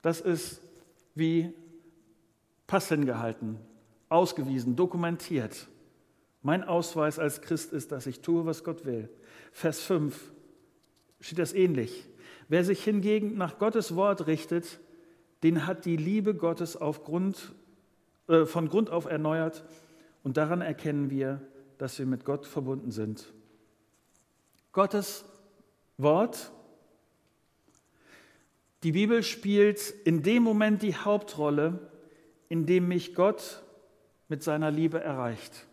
Das 0.00 0.20
ist 0.20 0.62
wie 1.16 1.52
Pass 2.68 2.88
hingehalten, 2.88 3.58
ausgewiesen, 4.08 4.76
dokumentiert. 4.76 5.66
Mein 6.40 6.62
Ausweis 6.62 7.18
als 7.18 7.42
Christ 7.42 7.72
ist, 7.72 7.90
dass 7.90 8.06
ich 8.06 8.20
tue, 8.20 8.46
was 8.46 8.62
Gott 8.62 8.84
will. 8.84 9.08
Vers 9.50 9.80
5 9.80 10.16
steht 11.18 11.40
das 11.40 11.52
ähnlich. 11.52 12.06
Wer 12.50 12.64
sich 12.64 12.82
hingegen 12.82 13.38
nach 13.38 13.60
Gottes 13.60 13.94
Wort 13.94 14.26
richtet, 14.26 14.80
den 15.44 15.68
hat 15.68 15.84
die 15.84 15.96
Liebe 15.96 16.34
Gottes 16.34 16.76
Grund, 17.04 17.52
äh, 18.26 18.44
von 18.44 18.68
Grund 18.68 18.90
auf 18.90 19.04
erneuert 19.04 19.64
und 20.24 20.36
daran 20.36 20.60
erkennen 20.60 21.10
wir, 21.10 21.40
dass 21.78 21.96
wir 22.00 22.06
mit 22.06 22.24
Gott 22.24 22.48
verbunden 22.48 22.90
sind. 22.90 23.32
Gottes 24.72 25.24
Wort, 25.96 26.50
die 28.82 28.92
Bibel 28.92 29.22
spielt 29.22 29.88
in 30.04 30.24
dem 30.24 30.42
Moment 30.42 30.82
die 30.82 30.96
Hauptrolle, 30.96 31.78
in 32.48 32.66
dem 32.66 32.88
mich 32.88 33.14
Gott 33.14 33.62
mit 34.26 34.42
seiner 34.42 34.72
Liebe 34.72 35.00
erreicht. 35.00 35.68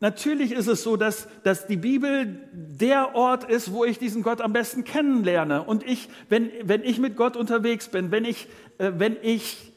Natürlich 0.00 0.52
ist 0.52 0.66
es 0.66 0.82
so, 0.82 0.96
dass, 0.96 1.28
dass 1.42 1.66
die 1.66 1.76
Bibel 1.76 2.40
der 2.52 3.14
Ort 3.14 3.44
ist, 3.44 3.70
wo 3.70 3.84
ich 3.84 3.98
diesen 3.98 4.22
Gott 4.22 4.40
am 4.40 4.54
besten 4.54 4.82
kennenlerne. 4.84 5.62
Und 5.62 5.86
ich, 5.86 6.08
wenn, 6.30 6.50
wenn 6.64 6.82
ich 6.82 6.98
mit 6.98 7.16
Gott 7.16 7.36
unterwegs 7.36 7.88
bin, 7.88 8.10
wenn 8.10 8.24
ich, 8.24 8.48
äh, 8.78 8.92
wenn 8.96 9.18
ich 9.20 9.72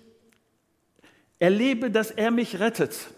erlebe, 1.40 1.92
dass 1.92 2.10
er 2.10 2.32
mich 2.32 2.62
rettet, 2.62 3.10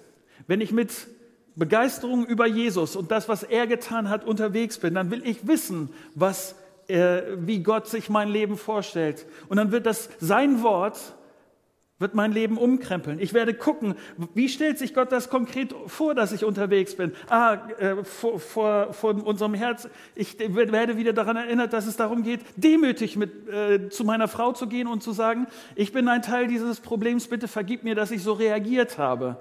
wenn 0.47 0.61
ich 0.61 0.71
mit 0.71 1.07
Begeisterung 1.55 2.25
über 2.25 2.47
Jesus 2.47 2.95
und 2.95 3.11
das, 3.11 3.29
was 3.29 3.43
er 3.43 3.67
getan 3.67 4.09
hat, 4.09 4.25
unterwegs 4.25 4.79
bin, 4.79 4.95
dann 4.95 5.11
will 5.11 5.21
ich 5.25 5.47
wissen, 5.47 5.89
was, 6.15 6.55
äh, 6.87 7.21
wie 7.37 7.61
Gott 7.61 7.87
sich 7.87 8.09
mein 8.09 8.29
Leben 8.29 8.57
vorstellt. 8.57 9.27
Und 9.47 9.57
dann 9.57 9.71
wird 9.71 9.85
das 9.85 10.09
sein 10.19 10.63
Wort 10.63 10.97
wird 11.97 12.13
mein 12.13 12.33
Leben 12.33 12.57
umkrempeln. 12.57 13.19
Ich 13.19 13.33
werde 13.33 13.53
gucken, 13.53 13.95
wie 14.33 14.49
stellt 14.49 14.77
sich 14.77 14.93
Gott 14.93 15.13
das 15.13 15.29
konkret 15.29 15.73
vor, 15.87 16.13
dass 16.13 16.33
ich 16.33 16.43
unterwegs 16.43 16.95
bin. 16.95 17.13
Ah, 17.29 17.69
äh, 17.79 18.03
vor, 18.03 18.39
vor, 18.39 18.93
vor, 18.93 19.25
unserem 19.25 19.53
Herz, 19.53 19.87
ich 20.13 20.37
werde 20.39 20.97
wieder 20.97 21.13
daran 21.13 21.37
erinnert, 21.37 21.71
dass 21.71 21.87
es 21.87 21.95
darum 21.95 22.23
geht, 22.23 22.41
demütig 22.57 23.15
mit, 23.15 23.47
äh, 23.47 23.89
zu 23.89 24.03
meiner 24.03 24.27
Frau 24.27 24.51
zu 24.51 24.67
gehen 24.67 24.87
und 24.87 25.03
zu 25.03 25.13
sagen, 25.13 25.47
ich 25.75 25.93
bin 25.93 26.09
ein 26.09 26.21
Teil 26.21 26.47
dieses 26.47 26.81
Problems, 26.81 27.27
bitte 27.27 27.47
vergib 27.47 27.85
mir, 27.85 27.95
dass 27.95 28.11
ich 28.11 28.21
so 28.21 28.33
reagiert 28.33 28.97
habe. 28.97 29.37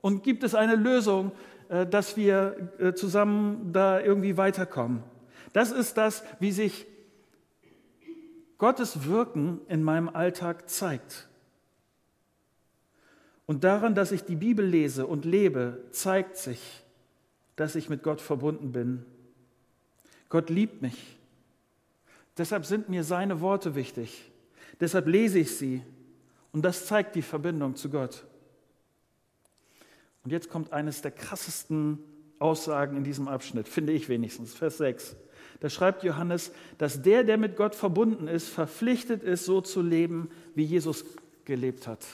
Und 0.00 0.22
gibt 0.22 0.44
es 0.44 0.54
eine 0.54 0.76
Lösung, 0.76 1.32
äh, 1.68 1.86
dass 1.86 2.16
wir 2.16 2.70
äh, 2.78 2.92
zusammen 2.92 3.72
da 3.72 4.00
irgendwie 4.00 4.36
weiterkommen. 4.36 5.02
Das 5.52 5.72
ist 5.72 5.96
das, 5.96 6.22
wie 6.38 6.52
sich 6.52 6.86
Gottes 8.58 9.08
Wirken 9.08 9.60
in 9.68 9.82
meinem 9.82 10.08
Alltag 10.08 10.70
zeigt. 10.70 11.25
Und 13.46 13.62
daran, 13.62 13.94
dass 13.94 14.12
ich 14.12 14.24
die 14.24 14.34
Bibel 14.34 14.66
lese 14.66 15.06
und 15.06 15.24
lebe, 15.24 15.84
zeigt 15.92 16.36
sich, 16.36 16.60
dass 17.54 17.76
ich 17.76 17.88
mit 17.88 18.02
Gott 18.02 18.20
verbunden 18.20 18.72
bin. 18.72 19.04
Gott 20.28 20.50
liebt 20.50 20.82
mich. 20.82 21.16
Deshalb 22.36 22.66
sind 22.66 22.88
mir 22.88 23.04
seine 23.04 23.40
Worte 23.40 23.74
wichtig. 23.74 24.30
Deshalb 24.80 25.06
lese 25.06 25.38
ich 25.38 25.56
sie. 25.56 25.82
Und 26.52 26.62
das 26.62 26.86
zeigt 26.86 27.14
die 27.14 27.22
Verbindung 27.22 27.76
zu 27.76 27.88
Gott. 27.88 28.24
Und 30.24 30.32
jetzt 30.32 30.50
kommt 30.50 30.72
eines 30.72 31.02
der 31.02 31.12
krassesten 31.12 31.98
Aussagen 32.38 32.96
in 32.96 33.04
diesem 33.04 33.28
Abschnitt, 33.28 33.68
finde 33.68 33.92
ich 33.92 34.08
wenigstens, 34.08 34.54
Vers 34.54 34.78
6. 34.78 35.16
Da 35.60 35.70
schreibt 35.70 36.02
Johannes, 36.02 36.52
dass 36.76 37.00
der, 37.00 37.24
der 37.24 37.38
mit 37.38 37.56
Gott 37.56 37.74
verbunden 37.74 38.28
ist, 38.28 38.48
verpflichtet 38.48 39.22
ist, 39.22 39.46
so 39.46 39.60
zu 39.60 39.80
leben, 39.80 40.28
wie 40.54 40.64
Jesus 40.64 41.04
gelebt 41.44 41.86
hat. 41.86 42.04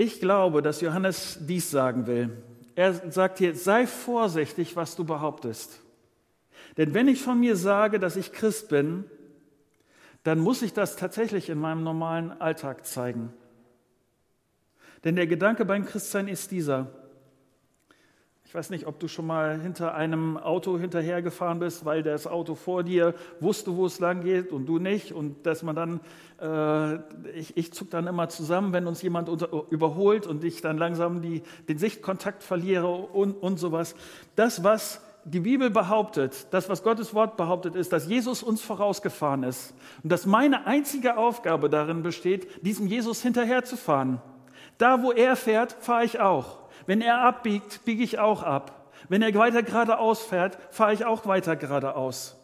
Ich 0.00 0.20
glaube, 0.20 0.62
dass 0.62 0.80
Johannes 0.80 1.38
dies 1.40 1.72
sagen 1.72 2.06
will. 2.06 2.30
Er 2.76 2.94
sagt 3.10 3.38
hier, 3.38 3.56
sei 3.56 3.84
vorsichtig, 3.84 4.76
was 4.76 4.94
du 4.94 5.04
behauptest. 5.04 5.80
Denn 6.76 6.94
wenn 6.94 7.08
ich 7.08 7.20
von 7.20 7.40
mir 7.40 7.56
sage, 7.56 7.98
dass 7.98 8.14
ich 8.14 8.32
Christ 8.32 8.68
bin, 8.68 9.04
dann 10.22 10.38
muss 10.38 10.62
ich 10.62 10.72
das 10.72 10.94
tatsächlich 10.94 11.50
in 11.50 11.58
meinem 11.58 11.82
normalen 11.82 12.30
Alltag 12.40 12.86
zeigen. 12.86 13.32
Denn 15.02 15.16
der 15.16 15.26
Gedanke 15.26 15.64
beim 15.64 15.84
Christsein 15.84 16.28
ist 16.28 16.52
dieser. 16.52 16.92
Ich 18.48 18.54
weiß 18.54 18.70
nicht, 18.70 18.86
ob 18.86 18.98
du 18.98 19.08
schon 19.08 19.26
mal 19.26 19.60
hinter 19.60 19.94
einem 19.94 20.38
Auto 20.38 20.78
hinterhergefahren 20.78 21.58
bist, 21.58 21.84
weil 21.84 22.02
das 22.02 22.26
Auto 22.26 22.54
vor 22.54 22.82
dir 22.82 23.14
wusste, 23.40 23.76
wo 23.76 23.84
es 23.84 24.00
lang 24.00 24.22
geht 24.22 24.52
und 24.52 24.64
du 24.64 24.78
nicht. 24.78 25.12
Und 25.12 25.44
dass 25.44 25.62
man 25.62 25.76
dann, 25.76 26.00
äh, 26.40 26.94
ich, 27.38 27.58
ich 27.58 27.74
zuck 27.74 27.90
dann 27.90 28.06
immer 28.06 28.30
zusammen, 28.30 28.72
wenn 28.72 28.86
uns 28.86 29.02
jemand 29.02 29.28
unter, 29.28 29.50
überholt 29.68 30.26
und 30.26 30.42
ich 30.44 30.62
dann 30.62 30.78
langsam 30.78 31.20
die, 31.20 31.42
den 31.68 31.76
Sichtkontakt 31.76 32.42
verliere 32.42 32.88
und, 32.88 33.34
und 33.34 33.58
sowas. 33.58 33.94
Das, 34.34 34.64
was 34.64 35.02
die 35.24 35.40
Bibel 35.40 35.68
behauptet, 35.68 36.46
das, 36.50 36.70
was 36.70 36.82
Gottes 36.82 37.12
Wort 37.12 37.36
behauptet, 37.36 37.74
ist, 37.74 37.92
dass 37.92 38.08
Jesus 38.08 38.42
uns 38.42 38.62
vorausgefahren 38.62 39.42
ist 39.42 39.74
und 40.02 40.10
dass 40.10 40.24
meine 40.24 40.66
einzige 40.66 41.18
Aufgabe 41.18 41.68
darin 41.68 42.02
besteht, 42.02 42.64
diesem 42.64 42.86
Jesus 42.86 43.20
hinterherzufahren. 43.20 44.22
Da, 44.78 45.02
wo 45.02 45.12
er 45.12 45.36
fährt, 45.36 45.76
fahre 45.80 46.04
ich 46.04 46.18
auch. 46.18 46.67
Wenn 46.88 47.02
er 47.02 47.20
abbiegt, 47.20 47.84
biege 47.84 48.02
ich 48.02 48.18
auch 48.18 48.42
ab. 48.42 48.90
Wenn 49.10 49.20
er 49.20 49.34
weiter 49.34 49.62
geradeaus 49.62 50.22
fährt, 50.22 50.56
fahre 50.72 50.94
ich 50.94 51.04
auch 51.04 51.26
weiter 51.26 51.54
geradeaus. 51.54 52.34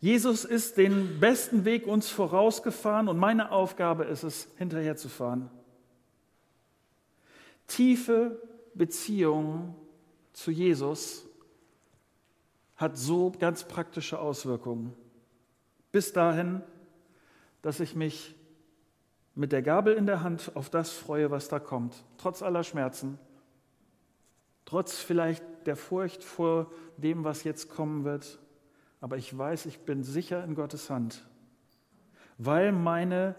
Jesus 0.00 0.46
ist 0.46 0.78
den 0.78 1.20
besten 1.20 1.66
Weg 1.66 1.86
uns 1.86 2.08
vorausgefahren 2.08 3.08
und 3.08 3.18
meine 3.18 3.52
Aufgabe 3.52 4.04
ist 4.04 4.22
es, 4.22 4.48
hinterherzufahren. 4.56 5.50
Tiefe 7.66 8.40
Beziehungen 8.72 9.74
zu 10.32 10.50
Jesus 10.50 11.26
hat 12.76 12.96
so 12.96 13.32
ganz 13.38 13.64
praktische 13.64 14.18
Auswirkungen. 14.18 14.94
Bis 15.92 16.14
dahin, 16.14 16.62
dass 17.60 17.80
ich 17.80 17.94
mich 17.94 18.34
mit 19.38 19.52
der 19.52 19.62
Gabel 19.62 19.94
in 19.94 20.06
der 20.06 20.24
Hand 20.24 20.50
auf 20.56 20.68
das 20.68 20.90
freue, 20.90 21.30
was 21.30 21.48
da 21.48 21.60
kommt, 21.60 21.94
trotz 22.16 22.42
aller 22.42 22.64
Schmerzen, 22.64 23.20
trotz 24.64 24.98
vielleicht 24.98 25.44
der 25.64 25.76
Furcht 25.76 26.24
vor 26.24 26.72
dem, 26.96 27.22
was 27.22 27.44
jetzt 27.44 27.70
kommen 27.70 28.02
wird. 28.02 28.40
Aber 29.00 29.16
ich 29.16 29.38
weiß, 29.38 29.66
ich 29.66 29.78
bin 29.78 30.02
sicher 30.02 30.42
in 30.42 30.56
Gottes 30.56 30.90
Hand, 30.90 31.24
weil 32.36 32.72
meine 32.72 33.36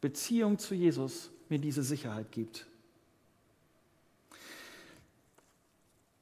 Beziehung 0.00 0.58
zu 0.58 0.74
Jesus 0.74 1.30
mir 1.50 1.58
diese 1.58 1.82
Sicherheit 1.82 2.32
gibt. 2.32 2.66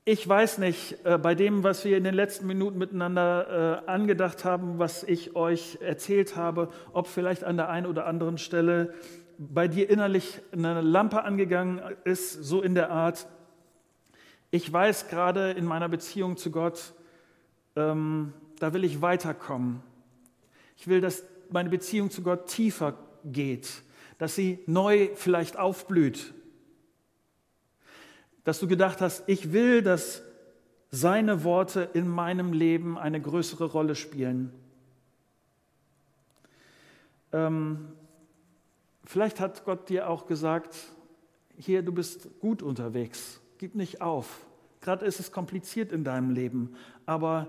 Ich 0.09 0.29
weiß 0.29 0.59
nicht, 0.59 1.05
äh, 1.05 1.19
bei 1.19 1.35
dem, 1.35 1.65
was 1.65 1.85
wir 1.85 1.97
in 1.97 2.05
den 2.05 2.15
letzten 2.15 2.47
Minuten 2.47 2.79
miteinander 2.79 3.83
äh, 3.85 3.91
angedacht 3.91 4.45
haben, 4.45 4.79
was 4.79 5.03
ich 5.03 5.35
euch 5.35 5.79
erzählt 5.81 6.37
habe, 6.37 6.69
ob 6.93 7.09
vielleicht 7.09 7.43
an 7.43 7.57
der 7.57 7.71
einen 7.71 7.87
oder 7.87 8.07
anderen 8.07 8.39
Stelle 8.39 8.95
bei 9.37 9.67
dir 9.67 9.91
innerlich 9.91 10.41
eine 10.53 10.81
Lampe 10.81 11.25
angegangen 11.25 11.81
ist, 12.05 12.35
so 12.35 12.63
in 12.63 12.77
der 12.77 12.93
Art, 12.93 13.27
ich 14.53 14.73
weiß 14.73 15.09
gerade 15.09 15.51
in 15.51 15.65
meiner 15.65 15.89
Beziehung 15.89 16.37
zu 16.37 16.53
Gott, 16.53 16.95
ähm, 17.75 18.33
da 18.61 18.73
will 18.73 18.85
ich 18.85 19.03
weiterkommen. 19.03 19.83
Ich 20.77 20.87
will, 20.87 21.01
dass 21.01 21.25
meine 21.51 21.69
Beziehung 21.69 22.13
zu 22.13 22.23
Gott 22.23 22.47
tiefer 22.47 22.95
geht, 23.25 23.83
dass 24.19 24.37
sie 24.37 24.61
neu 24.67 25.09
vielleicht 25.17 25.59
aufblüht, 25.59 26.33
dass 28.47 28.61
du 28.61 28.69
gedacht 28.69 29.01
hast, 29.01 29.25
ich 29.29 29.53
will, 29.53 29.83
dass 29.83 30.23
seine 30.93 31.43
Worte 31.43 31.91
in 31.95 32.07
meinem 32.07 32.53
Leben 32.53 32.97
eine 32.97 33.21
größere 33.21 33.65
Rolle 33.65 33.97
spielen. 33.97 34.53
Ähm, 37.33 37.89
vielleicht 39.03 39.41
hat 39.41 39.65
Gott 39.65 39.89
dir 39.89 40.09
auch 40.09 40.27
gesagt, 40.27 40.77
hier, 41.57 41.83
du 41.83 41.91
bist 41.91 42.39
gut 42.39 42.63
unterwegs, 42.63 43.41
gib 43.59 43.75
nicht 43.75 44.01
auf. 44.01 44.47
Gerade 44.81 45.05
ist 45.07 45.19
es 45.19 45.33
kompliziert 45.33 45.91
in 45.91 46.05
deinem 46.05 46.31
Leben, 46.31 46.77
aber 47.05 47.49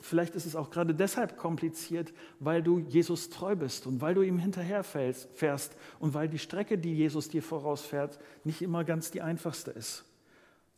vielleicht 0.00 0.34
ist 0.34 0.46
es 0.46 0.56
auch 0.56 0.70
gerade 0.70 0.94
deshalb 0.94 1.36
kompliziert, 1.36 2.12
weil 2.40 2.62
du 2.62 2.78
Jesus 2.78 3.30
treu 3.30 3.56
bist 3.56 3.86
und 3.86 4.00
weil 4.00 4.14
du 4.14 4.22
ihm 4.22 4.38
hinterherfährst 4.38 5.76
und 5.98 6.14
weil 6.14 6.28
die 6.28 6.38
Strecke, 6.38 6.78
die 6.78 6.94
Jesus 6.94 7.28
dir 7.28 7.42
vorausfährt, 7.42 8.18
nicht 8.44 8.62
immer 8.62 8.84
ganz 8.84 9.10
die 9.10 9.22
einfachste 9.22 9.70
ist. 9.70 10.04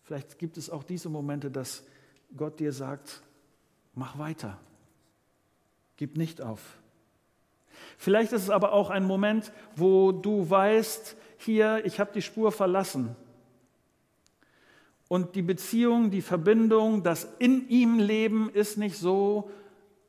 Vielleicht 0.02 0.38
gibt 0.38 0.56
es 0.56 0.70
auch 0.70 0.84
diese 0.84 1.08
Momente, 1.08 1.50
dass 1.50 1.84
Gott 2.36 2.60
dir 2.60 2.72
sagt, 2.72 3.22
mach 3.94 4.18
weiter, 4.18 4.58
gib 5.96 6.16
nicht 6.16 6.40
auf. 6.40 6.78
Vielleicht 7.96 8.32
ist 8.32 8.42
es 8.42 8.50
aber 8.50 8.72
auch 8.72 8.90
ein 8.90 9.04
Moment, 9.04 9.52
wo 9.76 10.12
du 10.12 10.48
weißt, 10.48 11.16
hier, 11.38 11.84
ich 11.84 12.00
habe 12.00 12.12
die 12.12 12.22
Spur 12.22 12.52
verlassen 12.52 13.14
und 15.08 15.34
die 15.34 15.42
Beziehung, 15.42 16.10
die 16.10 16.20
Verbindung, 16.20 17.02
das 17.02 17.28
in 17.38 17.68
ihm 17.68 17.98
Leben 17.98 18.50
ist 18.50 18.76
nicht 18.76 18.96
so, 18.96 19.50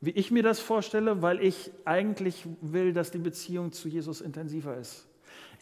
wie 0.02 0.12
ich 0.12 0.32
mir 0.32 0.44
das 0.44 0.60
vorstelle, 0.60 1.22
weil 1.22 1.42
ich 1.42 1.72
eigentlich 1.86 2.46
will, 2.62 2.94
dass 2.94 3.12
die 3.12 3.18
Beziehung 3.18 3.72
zu 3.72 3.90
Jesus 3.90 4.22
intensiver 4.22 4.78
ist. 4.78 5.08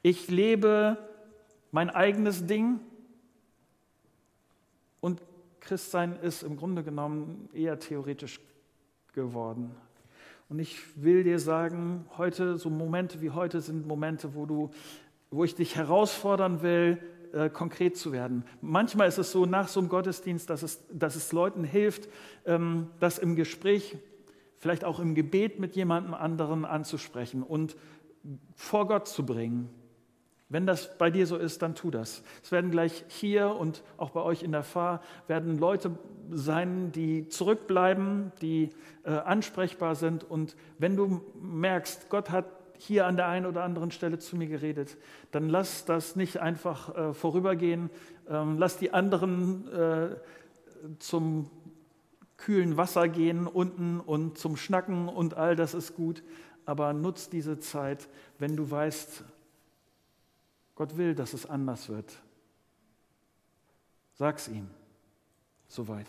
Ich 0.03 0.27
lebe 0.27 0.97
mein 1.71 1.89
eigenes 1.89 2.45
Ding 2.45 2.79
und 4.99 5.21
Christsein 5.59 6.17
ist 6.21 6.43
im 6.43 6.57
Grunde 6.57 6.83
genommen 6.83 7.49
eher 7.53 7.79
theoretisch 7.79 8.39
geworden. 9.13 9.71
Und 10.49 10.59
ich 10.59 10.79
will 10.95 11.23
dir 11.23 11.39
sagen, 11.39 12.05
heute, 12.17 12.57
so 12.57 12.69
Momente 12.69 13.21
wie 13.21 13.31
heute 13.31 13.59
sind 13.59 13.85
Momente, 13.85 14.33
wo, 14.33 14.45
du, 14.45 14.69
wo 15.29 15.43
ich 15.43 15.55
dich 15.55 15.75
herausfordern 15.75 16.61
will, 16.61 16.99
äh, 17.33 17.49
konkret 17.49 17.97
zu 17.97 18.11
werden. 18.11 18.43
Manchmal 18.61 19.07
ist 19.07 19.17
es 19.17 19.31
so 19.31 19.45
nach 19.45 19.67
so 19.67 19.79
einem 19.79 19.89
Gottesdienst, 19.89 20.49
dass 20.49 20.63
es, 20.63 20.83
dass 20.91 21.15
es 21.15 21.31
Leuten 21.31 21.63
hilft, 21.63 22.09
ähm, 22.45 22.87
das 22.99 23.17
im 23.17 23.35
Gespräch, 23.35 23.97
vielleicht 24.57 24.83
auch 24.83 24.99
im 24.99 25.15
Gebet 25.15 25.59
mit 25.59 25.75
jemandem 25.75 26.13
anderen 26.13 26.65
anzusprechen 26.65 27.43
und 27.43 27.75
vor 28.55 28.87
Gott 28.87 29.07
zu 29.07 29.25
bringen. 29.25 29.69
Wenn 30.49 30.65
das 30.65 30.97
bei 30.97 31.09
dir 31.11 31.27
so 31.27 31.35
ist, 31.35 31.61
dann 31.61 31.75
tu 31.75 31.91
das. 31.91 32.23
Es 32.41 32.53
werden 32.53 32.71
gleich 32.71 33.03
hier 33.09 33.49
und 33.49 33.83
auch 33.97 34.11
bei 34.11 34.21
euch 34.21 34.43
in 34.43 34.53
der 34.53 34.63
Fahr 34.63 35.01
werden 35.27 35.57
Leute 35.57 35.97
sein, 36.31 36.91
die 36.93 37.27
zurückbleiben, 37.27 38.31
die 38.41 38.69
äh, 39.03 39.11
ansprechbar 39.11 39.95
sind. 39.95 40.23
Und 40.23 40.55
wenn 40.77 40.95
du 40.95 41.21
merkst, 41.41 42.09
Gott 42.09 42.29
hat 42.29 42.45
hier 42.77 43.05
an 43.05 43.15
der 43.15 43.27
einen 43.27 43.45
oder 43.45 43.63
anderen 43.63 43.91
Stelle 43.91 44.19
zu 44.19 44.35
mir 44.35 44.47
geredet, 44.47 44.97
dann 45.31 45.49
lass 45.49 45.85
das 45.85 46.15
nicht 46.15 46.37
einfach 46.37 46.95
äh, 46.95 47.13
vorübergehen. 47.13 47.89
Ähm, 48.29 48.57
lass 48.57 48.77
die 48.77 48.93
anderen 48.93 49.67
äh, 49.71 50.15
zum 50.99 51.49
kühlen 52.37 52.77
Wasser 52.77 53.07
gehen 53.07 53.47
unten 53.47 53.99
und 53.99 54.37
zum 54.37 54.57
Schnacken 54.57 55.09
und 55.09 55.35
all 55.35 55.55
das 55.55 55.73
ist 55.73 55.95
gut. 55.95 56.23
Aber 56.65 56.93
nutz 56.93 57.29
diese 57.29 57.59
Zeit, 57.59 58.07
wenn 58.39 58.55
du 58.55 58.69
weißt, 58.69 59.23
Gott 60.75 60.97
will, 60.97 61.15
dass 61.15 61.33
es 61.33 61.45
anders 61.45 61.89
wird. 61.89 62.13
Sag's 64.13 64.47
ihm. 64.47 64.67
Soweit. 65.67 66.07